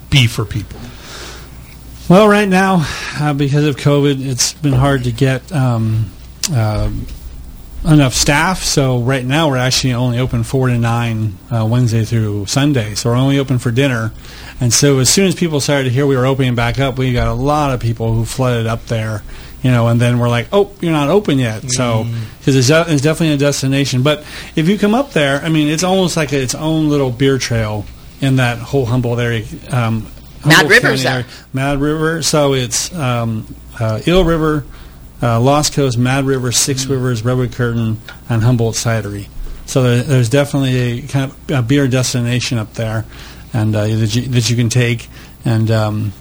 be 0.08 0.26
for 0.26 0.46
people. 0.46 0.80
Well, 2.08 2.26
right 2.26 2.48
now, 2.48 2.86
uh, 3.20 3.34
because 3.34 3.66
of 3.66 3.76
COVID, 3.76 4.26
it's 4.26 4.54
been 4.54 4.72
hard 4.72 5.04
to 5.04 5.12
get 5.12 5.52
um, 5.52 6.10
uh, 6.52 6.90
enough 7.84 8.14
staff. 8.14 8.62
So 8.62 9.00
right 9.00 9.24
now, 9.24 9.48
we're 9.48 9.56
actually 9.58 9.94
only 9.94 10.18
open 10.18 10.42
four 10.42 10.68
to 10.68 10.78
nine 10.78 11.38
uh, 11.50 11.66
Wednesday 11.68 12.04
through 12.04 12.46
Sunday. 12.46 12.94
So 12.94 13.10
we're 13.10 13.16
only 13.16 13.38
open 13.38 13.58
for 13.58 13.70
dinner. 13.70 14.12
And 14.60 14.72
so 14.72 14.98
as 14.98 15.08
soon 15.08 15.26
as 15.26 15.34
people 15.34 15.60
started 15.60 15.84
to 15.84 15.90
hear 15.90 16.06
we 16.06 16.16
were 16.16 16.26
opening 16.26 16.54
back 16.54 16.78
up, 16.78 16.98
we 16.98 17.12
got 17.12 17.28
a 17.28 17.32
lot 17.34 17.72
of 17.72 17.80
people 17.80 18.12
who 18.12 18.24
flooded 18.24 18.66
up 18.66 18.86
there. 18.86 19.22
You 19.62 19.72
know, 19.72 19.88
and 19.88 20.00
then 20.00 20.20
we're 20.20 20.28
like, 20.28 20.46
"Oh, 20.52 20.70
you're 20.80 20.92
not 20.92 21.08
open 21.08 21.40
yet." 21.40 21.68
So, 21.68 22.06
because 22.38 22.54
it's, 22.54 22.68
de- 22.68 22.92
it's 22.94 23.02
definitely 23.02 23.34
a 23.34 23.38
destination. 23.38 24.04
But 24.04 24.20
if 24.54 24.68
you 24.68 24.78
come 24.78 24.94
up 24.94 25.10
there, 25.10 25.40
I 25.40 25.48
mean, 25.48 25.66
it's 25.66 25.82
almost 25.82 26.16
like 26.16 26.32
its 26.32 26.54
own 26.54 26.88
little 26.88 27.10
beer 27.10 27.38
trail 27.38 27.84
in 28.20 28.36
that 28.36 28.58
whole 28.58 28.86
Humboldt 28.86 29.18
area. 29.18 29.44
Um, 29.72 30.04
Mad 30.46 30.58
Humboldt 30.58 30.70
River's 30.70 30.82
County 30.82 31.02
there. 31.02 31.12
area. 31.14 31.26
Mad 31.52 31.80
River. 31.80 32.22
So 32.22 32.54
it's 32.54 32.94
um, 32.94 33.52
uh, 33.80 34.00
Eel 34.06 34.22
River, 34.24 34.64
uh, 35.22 35.40
Lost 35.40 35.72
Coast, 35.72 35.98
Mad 35.98 36.24
River, 36.24 36.52
Six 36.52 36.84
Mm-hmm. 36.84 36.92
Rivers, 36.92 37.24
Redwood 37.24 37.52
Curtain, 37.52 38.00
and 38.28 38.42
Humboldt 38.42 38.74
Cidery. 38.76 39.28
So 39.66 39.82
there, 39.82 40.02
there's 40.02 40.30
definitely 40.30 40.76
a 40.76 41.02
kind 41.02 41.30
of 41.30 41.50
a 41.50 41.62
beer 41.62 41.88
destination 41.88 42.58
up 42.58 42.74
there, 42.74 43.04
and 43.52 43.74
uh, 43.74 43.86
that, 43.86 44.14
you, 44.14 44.22
that 44.22 44.48
you 44.48 44.56
can 44.56 44.68
take. 44.68 45.08
And 45.44 45.70
um, 45.70 46.12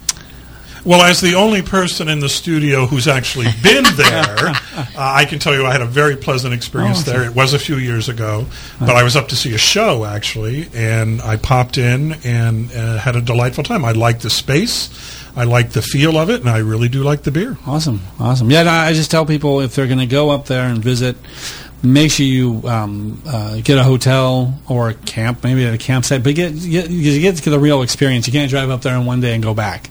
Well, 0.88 1.02
as 1.02 1.20
the 1.20 1.34
only 1.34 1.60
person 1.60 2.08
in 2.08 2.20
the 2.20 2.30
studio 2.30 2.86
who's 2.86 3.06
actually 3.06 3.48
been 3.62 3.84
there, 3.94 4.48
uh, 4.48 4.86
I 4.96 5.26
can 5.26 5.38
tell 5.38 5.54
you 5.54 5.66
I 5.66 5.72
had 5.72 5.82
a 5.82 5.86
very 5.86 6.16
pleasant 6.16 6.54
experience 6.54 7.06
Oh, 7.06 7.12
there. 7.12 7.24
It 7.24 7.34
was 7.34 7.52
a 7.52 7.58
few 7.58 7.76
years 7.76 8.08
ago, 8.08 8.46
but 8.80 8.96
I 8.96 9.02
was 9.02 9.14
up 9.14 9.28
to 9.28 9.36
see 9.36 9.54
a 9.54 9.58
show 9.58 10.06
actually, 10.06 10.70
and 10.72 11.20
I 11.20 11.36
popped 11.36 11.76
in 11.76 12.14
and 12.24 12.72
uh, 12.72 12.96
had 12.96 13.16
a 13.16 13.20
delightful 13.20 13.64
time. 13.64 13.84
I 13.84 13.92
liked 13.92 14.22
the 14.22 14.30
space, 14.30 14.88
I 15.36 15.44
liked 15.44 15.74
the 15.74 15.82
feel 15.82 16.16
of 16.16 16.30
it, 16.30 16.40
and 16.40 16.48
I 16.48 16.58
really 16.60 16.88
do 16.88 17.02
like 17.02 17.22
the 17.22 17.32
beer. 17.32 17.58
awesome, 17.66 18.00
awesome. 18.18 18.50
Yeah, 18.50 18.62
no, 18.62 18.70
I 18.70 18.94
just 18.94 19.10
tell 19.10 19.26
people 19.26 19.60
if 19.60 19.74
they're 19.74 19.88
going 19.88 19.98
to 19.98 20.06
go 20.06 20.30
up 20.30 20.46
there 20.46 20.66
and 20.68 20.78
visit. 20.82 21.16
Make 21.80 22.10
sure 22.10 22.26
you 22.26 22.62
um, 22.64 23.22
uh, 23.24 23.60
get 23.62 23.78
a 23.78 23.84
hotel 23.84 24.60
or 24.68 24.90
a 24.90 24.94
camp, 24.94 25.44
maybe 25.44 25.64
at 25.64 25.72
a 25.72 25.78
campsite, 25.78 26.24
but 26.24 26.34
get, 26.34 26.52
get 26.54 26.90
you 26.90 27.20
get 27.20 27.36
to 27.36 27.50
the 27.50 27.58
real 27.60 27.82
experience. 27.82 28.26
You 28.26 28.32
can't 28.32 28.50
drive 28.50 28.68
up 28.70 28.82
there 28.82 28.96
in 28.96 29.06
one 29.06 29.20
day 29.20 29.34
and 29.34 29.42
go 29.42 29.54
back. 29.54 29.90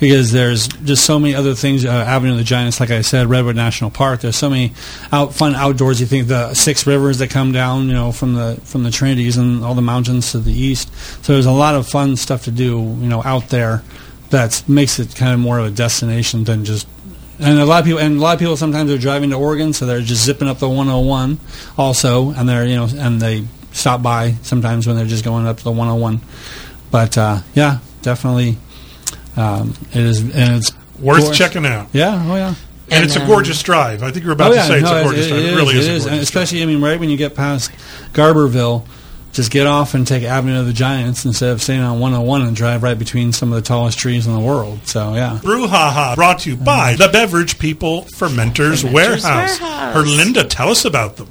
because 0.00 0.32
there's 0.32 0.68
just 0.68 1.04
so 1.04 1.18
many 1.18 1.34
other 1.34 1.54
things. 1.54 1.84
Uh, 1.84 1.90
Avenue 1.90 2.32
of 2.32 2.38
the 2.38 2.44
Giants, 2.44 2.80
like 2.80 2.90
I 2.90 3.02
said, 3.02 3.28
Redwood 3.28 3.56
National 3.56 3.90
Park. 3.90 4.20
There's 4.20 4.36
so 4.36 4.50
many 4.50 4.72
out 5.10 5.34
fun 5.34 5.54
outdoors. 5.54 6.00
You 6.00 6.06
think 6.06 6.28
the 6.28 6.54
six 6.54 6.86
rivers 6.86 7.18
that 7.18 7.30
come 7.30 7.52
down, 7.52 7.88
you 7.88 7.94
know, 7.94 8.12
from 8.12 8.34
the 8.34 8.60
from 8.64 8.82
the 8.82 8.90
Trinities 8.90 9.36
and 9.36 9.64
all 9.64 9.74
the 9.74 9.82
mountains 9.82 10.32
to 10.32 10.38
the 10.38 10.52
east. 10.52 10.92
So 11.24 11.32
there's 11.32 11.46
a 11.46 11.52
lot 11.52 11.74
of 11.74 11.88
fun 11.88 12.16
stuff 12.16 12.44
to 12.44 12.50
do, 12.50 12.80
you 12.80 13.08
know, 13.08 13.22
out 13.24 13.48
there. 13.48 13.82
That 14.30 14.64
makes 14.66 14.98
it 14.98 15.14
kind 15.14 15.34
of 15.34 15.40
more 15.40 15.58
of 15.58 15.66
a 15.66 15.70
destination 15.70 16.44
than 16.44 16.64
just. 16.64 16.86
And 17.42 17.58
a 17.58 17.64
lot 17.66 17.80
of 17.80 17.84
people, 17.86 18.00
and 18.00 18.18
a 18.18 18.20
lot 18.20 18.34
of 18.34 18.38
people 18.38 18.56
sometimes 18.56 18.90
are 18.92 18.98
driving 18.98 19.30
to 19.30 19.36
Oregon, 19.36 19.72
so 19.72 19.84
they're 19.86 20.00
just 20.00 20.24
zipping 20.24 20.48
up 20.48 20.58
the 20.58 20.68
101, 20.68 21.38
also, 21.76 22.30
and 22.30 22.48
they're 22.48 22.66
you 22.66 22.76
know, 22.76 22.88
and 22.92 23.20
they 23.20 23.44
stop 23.72 24.02
by 24.02 24.32
sometimes 24.42 24.86
when 24.86 24.96
they're 24.96 25.06
just 25.06 25.24
going 25.24 25.46
up 25.46 25.56
to 25.58 25.64
the 25.64 25.72
101. 25.72 26.20
But 26.90 27.18
uh, 27.18 27.40
yeah, 27.54 27.78
definitely, 28.02 28.58
um, 29.36 29.74
it 29.90 29.96
is, 30.02 30.20
and 30.20 30.56
it's 30.56 30.72
Worth 31.00 31.20
gorgeous. 31.20 31.36
checking 31.38 31.66
out. 31.66 31.88
Yeah, 31.92 32.22
oh 32.26 32.36
yeah. 32.36 32.54
And, 32.90 33.04
it's 33.04 33.16
a 33.16 33.22
um, 33.22 33.26
gorgeous 33.26 33.62
drive. 33.62 34.02
I 34.02 34.10
think 34.10 34.24
you're 34.24 34.34
about 34.34 34.50
oh 34.50 34.54
to 34.54 34.60
yeah, 34.60 34.66
say 34.66 34.80
it's 34.80 34.90
a 34.90 35.02
gorgeous 35.02 35.26
it, 35.26 35.28
drive. 35.30 35.42
it 35.42 35.52
It 35.52 35.56
really 35.56 35.74
is, 35.76 35.88
is, 35.88 35.88
a 35.88 35.92
is. 35.92 36.02
gorgeous 36.04 36.12
And 36.12 36.22
especially, 36.22 36.62
I 36.62 36.66
mean, 36.66 36.82
right 36.82 37.00
when 37.00 37.08
you 37.08 37.16
get 37.16 37.34
past 37.34 37.70
Garberville, 38.12 38.84
just 39.32 39.50
get 39.50 39.66
off 39.66 39.94
and 39.94 40.06
take 40.06 40.22
Avenue 40.22 40.60
of 40.60 40.66
the 40.66 40.72
Giants 40.72 41.24
instead 41.24 41.50
of 41.50 41.62
staying 41.62 41.80
on 41.80 41.98
101 41.98 42.42
and 42.42 42.54
drive 42.54 42.82
right 42.82 42.98
between 42.98 43.32
some 43.32 43.52
of 43.52 43.56
the 43.56 43.66
tallest 43.66 43.98
trees 43.98 44.26
in 44.26 44.34
the 44.34 44.40
world. 44.40 44.86
So 44.86 45.14
yeah. 45.14 45.40
Brouhaha 45.42 46.14
brought 46.14 46.40
to 46.40 46.50
you 46.50 46.56
by 46.56 46.94
the 46.94 47.08
Beverage 47.08 47.58
People 47.58 48.02
Fermenters, 48.14 48.84
Warehouse. 48.84 49.60
Warehouse. 49.60 49.96
Herlinda, 49.96 50.48
tell 50.48 50.68
us 50.68 50.84
about 50.84 51.16
them. 51.16 51.28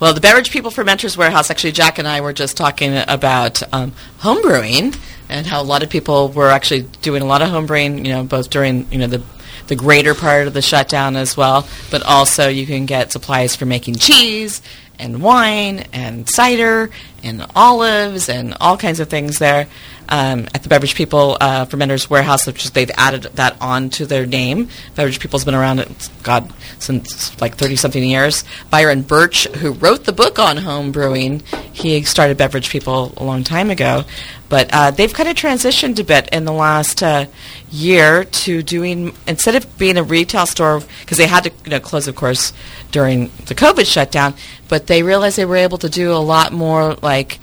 Well, 0.00 0.12
the 0.12 0.20
Beverage 0.20 0.50
People 0.50 0.70
Fermenters 0.70 1.16
Warehouse, 1.16 1.50
actually, 1.50 1.72
Jack 1.72 1.98
and 1.98 2.08
I 2.08 2.20
were 2.20 2.32
just 2.32 2.56
talking 2.56 2.96
about 2.96 3.62
um, 3.72 3.92
home 4.18 4.42
brewing 4.42 4.94
and 5.28 5.46
how 5.46 5.60
a 5.60 5.64
lot 5.64 5.82
of 5.82 5.90
people 5.90 6.28
were 6.28 6.50
actually 6.50 6.82
doing 7.02 7.22
a 7.22 7.26
lot 7.26 7.42
of 7.42 7.48
home 7.48 7.66
brewing, 7.66 8.04
you 8.04 8.12
know, 8.12 8.24
both 8.24 8.50
during, 8.50 8.90
you 8.92 8.98
know, 8.98 9.06
the 9.06 9.22
the 9.68 9.76
greater 9.76 10.14
part 10.14 10.46
of 10.46 10.54
the 10.54 10.62
shutdown 10.62 11.16
as 11.16 11.36
well, 11.36 11.66
but 11.90 12.02
also 12.02 12.48
you 12.48 12.66
can 12.66 12.86
get 12.86 13.10
supplies 13.10 13.56
for 13.56 13.66
making 13.66 13.96
cheese 13.96 14.62
and 14.98 15.22
wine 15.22 15.86
and 15.92 16.28
cider 16.28 16.90
and 17.22 17.44
olives 17.54 18.28
and 18.28 18.54
all 18.60 18.76
kinds 18.76 19.00
of 19.00 19.08
things 19.08 19.38
there 19.38 19.66
um, 20.08 20.46
at 20.54 20.62
the 20.62 20.68
Beverage 20.68 20.94
People 20.94 21.36
uh, 21.40 21.66
Fermenters 21.66 22.08
Warehouse, 22.08 22.46
which 22.46 22.64
is, 22.64 22.70
they've 22.70 22.90
added 22.96 23.24
that 23.34 23.56
on 23.60 23.90
to 23.90 24.06
their 24.06 24.26
name. 24.26 24.68
Beverage 24.94 25.20
People's 25.20 25.44
been 25.44 25.54
around, 25.54 25.84
God, 26.22 26.52
since 26.78 27.38
like 27.40 27.56
30-something 27.56 28.02
years. 28.02 28.44
Byron 28.70 29.02
Burch, 29.02 29.46
who 29.48 29.72
wrote 29.72 30.04
the 30.04 30.12
book 30.12 30.38
on 30.38 30.58
home 30.58 30.92
brewing, 30.92 31.40
he 31.72 32.02
started 32.02 32.36
Beverage 32.36 32.70
People 32.70 33.12
a 33.16 33.24
long 33.24 33.44
time 33.44 33.70
ago. 33.70 34.04
But 34.48 34.70
uh, 34.72 34.92
they've 34.92 35.12
kind 35.12 35.28
of 35.28 35.34
transitioned 35.34 35.98
a 35.98 36.04
bit 36.04 36.28
in 36.28 36.44
the 36.44 36.52
last 36.52 37.02
uh, 37.02 37.26
year 37.70 38.24
to 38.24 38.62
doing, 38.62 39.12
instead 39.26 39.56
of 39.56 39.76
being 39.76 39.96
a 39.96 40.04
retail 40.04 40.46
store, 40.46 40.82
because 41.00 41.18
they 41.18 41.26
had 41.26 41.44
to 41.44 41.52
you 41.64 41.70
know, 41.70 41.80
close, 41.80 42.06
of 42.06 42.14
course, 42.14 42.52
during 42.92 43.32
the 43.46 43.54
COVID 43.54 43.90
shutdown, 43.90 44.34
but 44.68 44.86
they 44.86 45.02
realized 45.02 45.36
they 45.36 45.44
were 45.44 45.56
able 45.56 45.78
to 45.78 45.88
do 45.88 46.12
a 46.12 46.22
lot 46.22 46.52
more 46.52 46.94
like 47.02 47.40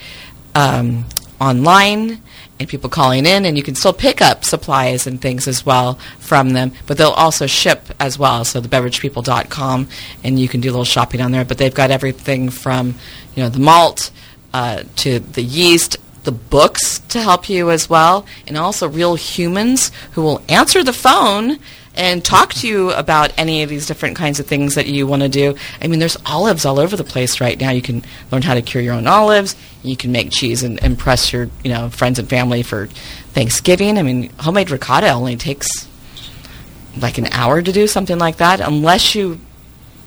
um, 0.56 1.06
online 1.42 2.22
and 2.60 2.70
people 2.70 2.90
calling 2.90 3.26
in, 3.26 3.46
and 3.46 3.58
you 3.58 3.64
can 3.64 3.76
still 3.76 3.94
pick 3.94 4.22
up 4.22 4.44
supplies 4.44 5.08
and 5.08 5.22
things 5.22 5.48
as 5.48 5.66
well 5.66 5.96
from 6.20 6.50
them. 6.50 6.72
But 6.86 6.98
they'll 6.98 7.10
also 7.10 7.48
ship 7.48 7.90
as 8.00 8.18
well, 8.18 8.46
so 8.46 8.60
the 8.60 8.70
beveragepeople.com, 8.70 9.88
and 10.24 10.40
you 10.40 10.48
can 10.48 10.62
do 10.62 10.70
a 10.70 10.72
little 10.72 10.86
shopping 10.86 11.22
on 11.22 11.32
there. 11.32 11.46
But 11.46 11.58
they've 11.58 11.74
got 11.74 11.92
everything 11.92 12.50
from, 12.50 12.96
you 13.36 13.44
know, 13.44 13.50
the 13.50 13.60
malt 13.60 14.12
uh, 14.54 14.84
to 14.98 15.20
the 15.20 15.42
yeast, 15.42 15.98
the 16.24 16.32
books 16.32 17.00
to 17.10 17.22
help 17.22 17.50
you 17.50 17.70
as 17.70 17.90
well, 17.90 18.26
and 18.48 18.58
also 18.58 18.88
real 18.88 19.16
humans 19.16 19.92
who 20.12 20.22
will 20.22 20.42
answer 20.48 20.84
the 20.84 20.94
phone 20.94 21.60
and 21.96 22.24
talk 22.24 22.54
to 22.56 22.68
you 22.68 22.92
about 22.92 23.34
any 23.38 23.64
of 23.64 23.70
these 23.70 23.86
different 23.86 24.16
kinds 24.16 24.40
of 24.40 24.48
things 24.48 24.76
that 24.76 24.88
you 24.88 25.06
want 25.06 25.22
to 25.22 25.30
do. 25.30 25.56
I 25.82 25.88
mean, 25.88 26.00
there's 26.00 26.18
olives 26.26 26.66
all 26.66 26.80
over 26.80 26.96
the 26.96 27.04
place 27.04 27.40
right 27.40 27.60
now. 27.60 27.72
You 27.72 27.82
can 27.82 28.04
learn 28.32 28.42
how 28.42 28.56
to 28.56 28.62
cure 28.62 28.82
your 28.82 28.94
own 28.94 29.08
olives. 29.08 29.56
You 29.84 29.96
can 29.96 30.12
make 30.12 30.32
cheese 30.32 30.64
and 30.64 30.80
impress 30.80 31.32
your, 31.32 31.50
you 31.64 31.72
know, 31.72 31.90
friends 31.90 32.20
and 32.20 32.28
family 32.30 32.64
for 32.64 32.88
Thanksgiving. 33.34 33.98
I 33.98 34.02
mean, 34.02 34.30
homemade 34.40 34.72
ricotta 34.72 35.12
only 35.12 35.36
takes 35.36 35.88
like 36.98 37.18
an 37.18 37.28
hour 37.32 37.62
to 37.62 37.72
do 37.72 37.88
something 37.88 38.18
like 38.18 38.38
that, 38.38 38.60
unless 38.60 39.16
you 39.16 39.40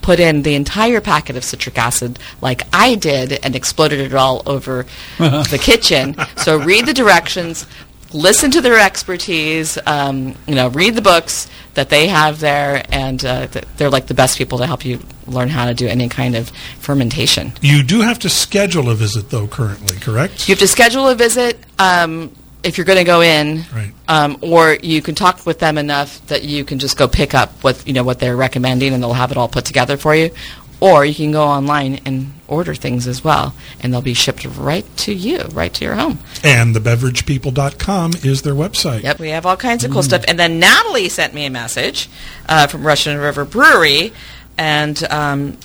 put 0.06 0.20
in 0.20 0.42
the 0.42 0.54
entire 0.54 1.00
packet 1.00 1.36
of 1.36 1.42
citric 1.42 1.76
acid 1.76 2.16
like 2.40 2.62
I 2.72 2.94
did 2.94 3.44
and 3.44 3.56
exploded 3.56 3.98
it 3.98 4.14
all 4.14 4.40
over 4.46 4.86
the 5.18 5.58
kitchen. 5.60 6.14
So 6.36 6.58
read 6.58 6.86
the 6.86 6.94
directions, 6.94 7.66
listen 8.12 8.50
to 8.52 8.60
their 8.60 8.78
expertise, 8.78 9.78
um, 9.86 10.34
you 10.46 10.54
know, 10.54 10.68
read 10.68 10.94
the 10.94 11.02
books 11.02 11.48
that 11.74 11.88
they 11.90 12.06
have 12.08 12.40
there, 12.40 12.84
and 12.90 13.24
uh, 13.24 13.46
th- 13.48 13.64
they're 13.76 13.90
like 13.90 14.06
the 14.06 14.14
best 14.14 14.38
people 14.38 14.58
to 14.58 14.66
help 14.66 14.84
you 14.84 14.98
learn 15.26 15.48
how 15.48 15.66
to 15.66 15.74
do 15.74 15.86
any 15.86 16.08
kind 16.08 16.34
of 16.36 16.48
fermentation. 16.78 17.52
You 17.60 17.82
do 17.82 18.00
have 18.00 18.18
to 18.20 18.28
schedule 18.28 18.88
a 18.90 18.94
visit, 18.94 19.30
though, 19.30 19.46
currently, 19.46 19.96
correct? 19.96 20.48
You 20.48 20.52
have 20.52 20.60
to 20.60 20.68
schedule 20.68 21.08
a 21.08 21.14
visit 21.14 21.58
um, 21.78 22.30
if 22.62 22.78
you're 22.78 22.84
going 22.86 22.98
to 22.98 23.04
go 23.04 23.20
in, 23.20 23.64
Right. 23.74 23.92
um, 24.08 24.38
or 24.40 24.78
you 24.82 25.02
can 25.02 25.14
talk 25.14 25.44
with 25.44 25.58
them 25.58 25.76
enough 25.76 26.24
that 26.28 26.42
you 26.44 26.64
can 26.64 26.78
just 26.78 26.96
go 26.96 27.06
pick 27.08 27.34
up 27.34 27.62
what 27.62 27.86
you 27.86 27.92
know 27.92 28.04
what 28.04 28.18
they're 28.20 28.36
recommending, 28.36 28.94
and 28.94 29.02
they'll 29.02 29.12
have 29.12 29.30
it 29.30 29.36
all 29.36 29.48
put 29.48 29.64
together 29.64 29.96
for 29.96 30.14
you. 30.16 30.30
Or 30.78 31.04
you 31.04 31.14
can 31.14 31.32
go 31.32 31.42
online 31.42 32.00
and 32.04 32.32
order 32.48 32.74
things 32.74 33.06
as 33.06 33.24
well, 33.24 33.54
and 33.80 33.92
they'll 33.92 34.02
be 34.02 34.14
shipped 34.14 34.44
right 34.44 34.84
to 34.98 35.14
you, 35.14 35.38
right 35.52 35.72
to 35.72 35.84
your 35.84 35.94
home. 35.94 36.18
And 36.44 36.74
thebeveragepeople.com 36.74 38.12
is 38.22 38.42
their 38.42 38.54
website. 38.54 39.02
Yep, 39.02 39.18
we 39.18 39.30
have 39.30 39.46
all 39.46 39.56
kinds 39.56 39.84
of 39.84 39.90
cool 39.90 40.02
stuff. 40.02 40.24
And 40.28 40.38
then 40.38 40.58
Natalie 40.58 41.08
sent 41.08 41.32
me 41.32 41.46
a 41.46 41.50
message 41.50 42.08
uh, 42.48 42.66
from 42.66 42.86
Russian 42.86 43.18
River 43.18 43.44
Brewery, 43.44 44.12
and 44.58 45.02
um, 45.10 45.56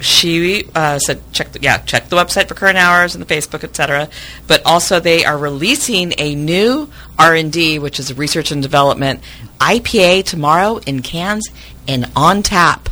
she 0.00 0.64
uh, 0.74 0.98
said, 0.98 1.20
"Check, 1.32 1.52
the, 1.52 1.60
yeah, 1.60 1.78
check 1.78 2.08
the 2.08 2.16
website 2.16 2.48
for 2.48 2.54
current 2.54 2.78
hours 2.78 3.14
and 3.14 3.24
the 3.24 3.32
Facebook, 3.32 3.64
etc." 3.64 4.08
But 4.46 4.64
also, 4.64 5.00
they 5.00 5.24
are 5.24 5.36
releasing 5.36 6.14
a 6.18 6.34
new 6.34 6.90
R 7.18 7.34
and 7.34 7.52
D, 7.52 7.78
which 7.78 7.98
is 7.98 8.10
a 8.10 8.14
research 8.14 8.50
and 8.50 8.62
development 8.62 9.20
IPA 9.58 10.24
tomorrow 10.24 10.78
in 10.78 11.02
cans 11.02 11.48
and 11.86 12.10
on 12.14 12.42
tap. 12.42 12.88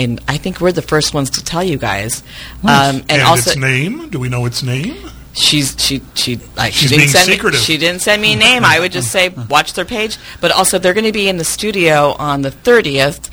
And 0.00 0.18
I 0.26 0.38
think 0.38 0.62
we're 0.62 0.72
the 0.72 0.80
first 0.80 1.12
ones 1.12 1.28
to 1.30 1.44
tell 1.44 1.62
you 1.62 1.76
guys. 1.76 2.22
Um, 2.64 2.70
and, 2.70 3.10
And, 3.10 3.22
also, 3.22 3.50
its 3.50 3.60
name? 3.60 4.08
Do 4.08 4.18
we 4.18 4.30
know 4.30 4.46
its 4.46 4.62
name? 4.62 4.96
She's 5.34 5.76
she 5.78 6.00
she 6.14 6.40
like 6.56 6.72
She's 6.72 6.88
she 6.88 6.88
didn't 6.88 6.98
being 7.00 7.10
send 7.10 7.26
secretive. 7.26 7.60
Me, 7.60 7.64
she 7.64 7.76
didn't 7.76 8.00
send 8.00 8.22
me 8.22 8.32
a 8.32 8.36
name. 8.36 8.64
I 8.64 8.80
would 8.80 8.92
just 8.92 9.12
say 9.12 9.28
watch 9.28 9.74
their 9.74 9.84
page. 9.84 10.16
But 10.40 10.52
also 10.52 10.78
they're 10.78 10.94
going 10.94 11.04
to 11.04 11.12
be 11.12 11.28
in 11.28 11.36
the 11.36 11.44
studio 11.44 12.16
on 12.18 12.40
the 12.40 12.50
thirtieth 12.50 13.30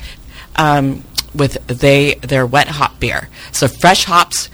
um, 0.56 1.04
with 1.34 1.54
they 1.66 2.14
their 2.16 2.46
wet 2.46 2.68
hop 2.68 3.00
beer. 3.00 3.30
So 3.50 3.66
fresh 3.66 4.04
hops 4.04 4.50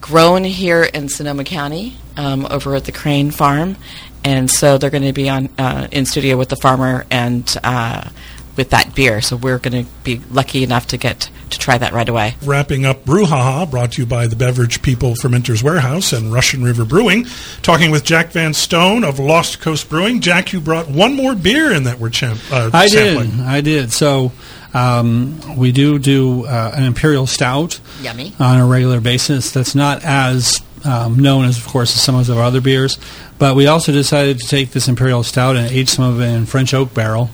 grown 0.00 0.44
here 0.44 0.84
in 0.84 1.08
Sonoma 1.08 1.44
County 1.44 1.96
um, 2.16 2.46
over 2.46 2.74
at 2.76 2.84
the 2.84 2.92
Crane 2.92 3.32
Farm, 3.32 3.76
and 4.22 4.48
so 4.48 4.78
they're 4.78 4.90
going 4.90 5.02
to 5.02 5.12
be 5.12 5.28
on 5.28 5.50
uh, 5.58 5.88
in 5.90 6.06
studio 6.06 6.36
with 6.36 6.50
the 6.50 6.56
farmer 6.56 7.04
and 7.10 7.44
uh, 7.64 8.08
with 8.56 8.70
that 8.70 8.94
beer. 8.94 9.20
So 9.20 9.36
we're 9.36 9.58
going 9.58 9.84
to 9.84 9.90
be 10.04 10.20
lucky 10.30 10.62
enough 10.62 10.86
to 10.88 10.96
get 10.96 11.30
to 11.50 11.58
try 11.58 11.78
that 11.78 11.92
right 11.92 12.08
away. 12.08 12.34
Wrapping 12.44 12.84
up 12.86 13.04
Brouhaha, 13.04 13.70
brought 13.70 13.92
to 13.92 14.02
you 14.02 14.06
by 14.06 14.26
the 14.26 14.36
Beverage 14.36 14.82
People 14.82 15.14
Fermenters 15.14 15.62
Warehouse 15.62 16.12
and 16.12 16.32
Russian 16.32 16.62
River 16.62 16.84
Brewing. 16.84 17.26
Talking 17.62 17.90
with 17.90 18.04
Jack 18.04 18.32
Van 18.32 18.54
Stone 18.54 19.04
of 19.04 19.18
Lost 19.18 19.60
Coast 19.60 19.88
Brewing. 19.88 20.20
Jack, 20.20 20.52
you 20.52 20.60
brought 20.60 20.88
one 20.88 21.14
more 21.14 21.34
beer 21.34 21.72
in 21.72 21.84
that 21.84 21.98
we're 21.98 22.10
champ- 22.10 22.40
uh, 22.50 22.70
I 22.72 22.86
sampling. 22.86 23.30
did. 23.30 23.40
I 23.40 23.60
did. 23.60 23.92
So 23.92 24.32
um, 24.74 25.56
we 25.56 25.72
do 25.72 25.98
do 25.98 26.44
uh, 26.46 26.72
an 26.74 26.84
imperial 26.84 27.26
stout 27.26 27.80
Yummy. 28.00 28.32
on 28.38 28.58
a 28.58 28.66
regular 28.66 29.00
basis. 29.00 29.50
That's 29.50 29.74
not 29.74 30.04
as 30.04 30.62
um, 30.84 31.18
known 31.18 31.44
as, 31.44 31.58
of 31.58 31.66
course, 31.66 31.94
as 31.94 32.02
some 32.02 32.14
of 32.14 32.30
our 32.30 32.42
other 32.42 32.60
beers. 32.60 32.98
But 33.38 33.54
we 33.56 33.66
also 33.66 33.92
decided 33.92 34.38
to 34.40 34.46
take 34.48 34.72
this 34.72 34.88
imperial 34.88 35.22
stout 35.22 35.56
and 35.56 35.70
age 35.70 35.88
some 35.88 36.04
of 36.04 36.20
it 36.20 36.26
in 36.26 36.46
French 36.46 36.74
oak 36.74 36.92
barrel. 36.94 37.30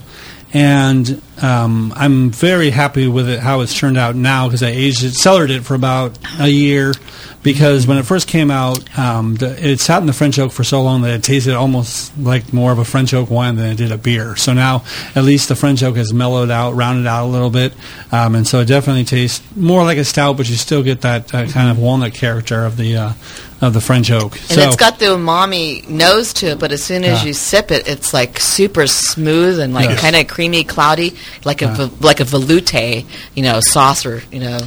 And 0.55 1.21
um, 1.41 1.91
I'm 1.97 2.29
very 2.29 2.69
happy 2.69 3.09
with 3.09 3.27
it 3.27 3.41
how 3.41 3.59
it's 3.59 3.77
turned 3.77 3.97
out 3.97 4.15
now 4.15 4.47
because 4.47 4.63
I 4.63 4.69
aged 4.69 5.03
it, 5.03 5.13
cellared 5.13 5.51
it 5.51 5.65
for 5.65 5.75
about 5.75 6.17
a 6.39 6.47
year. 6.47 6.93
Because 7.43 7.85
when 7.85 7.97
it 7.97 8.03
first 8.03 8.29
came 8.29 8.49
out, 8.49 8.97
um, 8.97 9.37
it 9.41 9.81
sat 9.81 9.99
in 9.99 10.07
the 10.07 10.13
French 10.13 10.39
oak 10.39 10.53
for 10.53 10.63
so 10.63 10.81
long 10.81 11.01
that 11.01 11.13
it 11.13 11.23
tasted 11.23 11.55
almost 11.55 12.17
like 12.17 12.53
more 12.53 12.71
of 12.71 12.79
a 12.79 12.85
French 12.85 13.13
oak 13.13 13.29
wine 13.29 13.57
than 13.57 13.73
it 13.73 13.75
did 13.75 13.91
a 13.91 13.97
beer. 13.97 14.37
So 14.37 14.53
now, 14.53 14.85
at 15.13 15.25
least 15.25 15.49
the 15.49 15.57
French 15.57 15.83
oak 15.83 15.97
has 15.97 16.13
mellowed 16.13 16.49
out, 16.49 16.71
rounded 16.71 17.05
out 17.05 17.25
a 17.25 17.29
little 17.29 17.51
bit, 17.51 17.73
um, 18.11 18.33
and 18.33 18.47
so 18.47 18.61
it 18.61 18.65
definitely 18.65 19.03
tastes 19.03 19.43
more 19.55 19.83
like 19.83 19.99
a 19.99 20.05
stout, 20.05 20.37
but 20.37 20.49
you 20.49 20.55
still 20.55 20.81
get 20.81 21.01
that 21.01 21.35
uh, 21.35 21.45
kind 21.47 21.69
of 21.69 21.77
walnut 21.77 22.15
character 22.15 22.65
of 22.65 22.77
the 22.77 22.95
uh, 22.97 23.13
of 23.65 23.73
the 23.73 23.81
French 23.81 24.11
oak. 24.11 24.33
And 24.33 24.51
so 24.51 24.61
it's 24.61 24.75
got 24.75 24.99
the 24.99 25.07
umami 25.07 25.87
nose 25.89 26.33
to 26.33 26.47
it, 26.47 26.59
but 26.59 26.71
as 26.71 26.83
soon 26.83 27.03
as 27.03 27.21
Yeah. 27.21 27.27
you 27.27 27.33
sip 27.33 27.71
it, 27.71 27.87
it's 27.87 28.13
like 28.13 28.39
super 28.39 28.87
smooth 28.87 29.59
and 29.59 29.73
like 29.73 29.89
Yes. 29.89 29.99
kind 30.01 30.15
of 30.15 30.27
creamy, 30.27 30.63
cloudy, 30.63 31.15
like 31.43 31.61
a 31.61 31.89
like 32.01 32.19
a 32.19 32.25
veloute, 32.25 33.05
you 33.33 33.43
know, 33.43 33.59
sauce 33.61 34.05
or 34.05 34.23
you 34.31 34.39
know, 34.39 34.59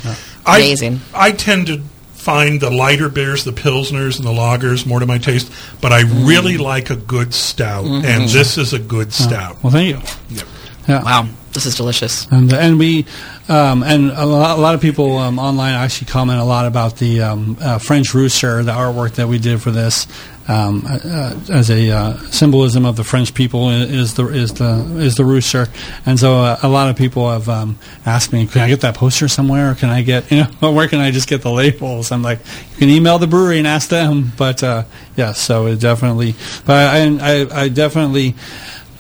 I- 0.44 0.58
amazing. 0.58 1.00
I 1.14 1.32
tend 1.32 1.68
to 1.68 1.80
find 2.14 2.61
the 2.61 2.70
lighter 2.70 3.08
beers, 3.08 3.44
the 3.44 3.52
pilsners 3.52 4.18
and 4.18 4.26
the 4.26 4.32
lagers, 4.32 4.84
more 4.84 5.00
to 5.00 5.06
my 5.06 5.18
taste. 5.18 5.50
But 5.80 5.92
I 5.92 6.02
mm. 6.02 6.28
really 6.28 6.58
like 6.58 6.90
a 6.90 6.96
good 6.96 7.32
stout, 7.32 7.87
and 7.87 8.04
mm-hmm. 8.04 8.32
this 8.32 8.58
is 8.58 8.72
a 8.74 8.78
good 8.78 9.12
stout. 9.12 9.62
well, 9.62 9.72
thank 9.72 9.88
you. 9.88 10.37
Yep. 10.37 10.46
Yeah. 10.88 11.02
Wow, 11.02 11.28
this 11.52 11.66
is 11.66 11.76
delicious. 11.76 12.26
And 12.30 12.52
and 12.52 12.78
we 12.78 13.06
um, 13.48 13.82
and 13.82 14.11
a 14.11 14.26
lot, 14.26 14.58
a 14.58 14.61
lot 14.61 14.74
of 14.74 14.80
people 14.80 15.16
um, 15.16 15.38
online 15.38 15.74
actually 15.74 16.08
comment 16.08 16.38
a 16.38 16.44
lot 16.44 16.66
about 16.66 16.96
the 16.96 17.22
um, 17.22 17.56
uh, 17.61 17.78
French 17.78 18.14
rooster, 18.14 18.62
the 18.62 18.72
artwork 18.72 19.14
that 19.14 19.28
we 19.28 19.38
did 19.38 19.62
for 19.62 19.70
this, 19.70 20.06
um, 20.48 20.84
uh, 20.87 21.38
as 21.50 21.70
a 21.70 21.90
uh, 21.90 22.18
symbolism 22.30 22.84
of 22.84 22.96
the 22.96 23.04
French 23.04 23.34
people 23.34 23.70
is 23.70 24.14
the 24.14 24.26
is 24.28 24.54
the 24.54 24.96
is 24.98 25.14
the 25.14 25.24
rooster. 25.24 25.66
And 26.06 26.18
so 26.18 26.37
uh, 26.37 26.58
a 26.62 26.68
lot 26.68 26.90
of 26.90 26.96
people 26.96 27.30
have 27.30 27.48
um, 27.48 27.78
asked 28.04 28.32
me, 28.32 28.46
can 28.46 28.62
I 28.62 28.68
get 28.68 28.80
that 28.82 28.94
poster 28.94 29.28
somewhere? 29.28 29.70
Or 29.70 29.74
can 29.74 29.90
I 29.90 30.02
get 30.02 30.30
you 30.32 30.44
know 30.61 30.72
where 30.72 30.88
can 30.88 31.00
I 31.00 31.11
just 31.11 31.28
get 31.28 31.42
the 31.42 31.50
labels? 31.50 32.12
I'm 32.12 32.22
like, 32.22 32.40
you 32.72 32.76
can 32.78 32.88
email 32.88 33.18
the 33.18 33.26
brewery 33.26 33.58
and 33.58 33.66
ask 33.66 33.88
them. 33.88 34.32
But 34.37 34.62
uh, 34.62 34.84
yes, 35.16 35.40
so 35.40 35.66
it 35.66 35.80
definitely. 35.80 36.34
But 36.64 36.94
I, 36.94 37.06
I 37.20 37.62
I 37.62 37.68
definitely 37.68 38.34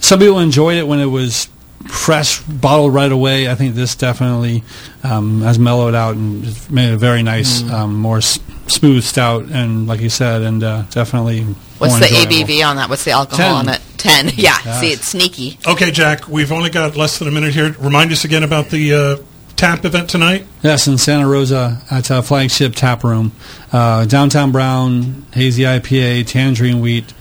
some 0.00 0.20
people 0.20 0.38
enjoyed 0.38 0.76
it 0.76 0.86
when 0.86 1.00
it 1.00 1.06
was 1.06 1.48
fresh, 1.86 2.40
bottled 2.42 2.92
right 2.94 3.10
away. 3.12 3.48
I 3.48 3.54
think 3.54 3.74
this 3.74 3.94
definitely 3.94 4.62
um, 5.04 5.40
has 5.42 5.58
mellowed 5.58 5.94
out 5.94 6.14
and 6.16 6.70
made 6.70 6.92
a 6.92 6.96
very 6.96 7.22
nice, 7.22 7.62
Mm. 7.62 7.70
um, 7.72 7.94
more 7.94 8.18
s- 8.18 8.38
smooth 8.66 9.02
stout. 9.04 9.44
And 9.44 9.86
like 9.86 10.00
you 10.00 10.10
said, 10.10 10.42
and 10.42 10.62
uh, 10.62 10.82
definitely. 10.90 11.42
What's 11.78 11.92
more 11.92 12.00
the 12.00 12.06
enjoyable. 12.08 12.52
ABV 12.52 12.68
on 12.68 12.76
that? 12.76 12.88
What's 12.88 13.04
the 13.04 13.12
alcohol 13.12 13.38
Ten. 13.38 13.54
on 13.54 13.68
it? 13.68 13.80
Ten. 13.96 14.26
Yeah. 14.36 14.56
Yes. 14.64 14.80
See, 14.80 14.92
it's 14.92 15.08
sneaky. 15.08 15.58
Okay, 15.66 15.90
Jack, 15.90 16.28
we've 16.28 16.52
only 16.52 16.70
got 16.70 16.96
less 16.96 17.18
than 17.18 17.28
a 17.28 17.30
minute 17.30 17.54
here. 17.54 17.74
Remind 17.78 18.10
us 18.12 18.24
again 18.24 18.42
about 18.42 18.70
the 18.70 18.92
uh, 18.94 19.16
tap 19.56 19.84
event 19.84 20.10
tonight. 20.10 20.46
Yes, 20.62 20.86
in 20.88 20.98
Santa 20.98 21.26
Rosa 21.28 21.80
at 21.90 22.10
uh, 22.10 22.22
Flagship 22.22 22.74
Tap 22.74 23.04
Room. 23.04 23.32
Uh, 23.72 24.04
Downtown 24.06 24.50
Brown, 24.52 25.24
Hazy 25.32 25.62
IPA, 25.62 26.26
Tangerine 26.26 26.80
Wheat, 26.80 27.12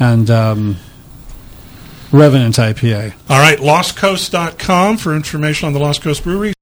and 0.00 0.28
um, 0.30 0.76
Revenant 2.14 2.54
IPA. 2.54 3.12
All 3.28 3.40
right, 3.40 3.58
lostcoast.com 3.58 4.98
for 4.98 5.16
information 5.16 5.66
on 5.66 5.72
the 5.72 5.80
Lost 5.80 6.00
Coast 6.00 6.22
Brewery. 6.22 6.53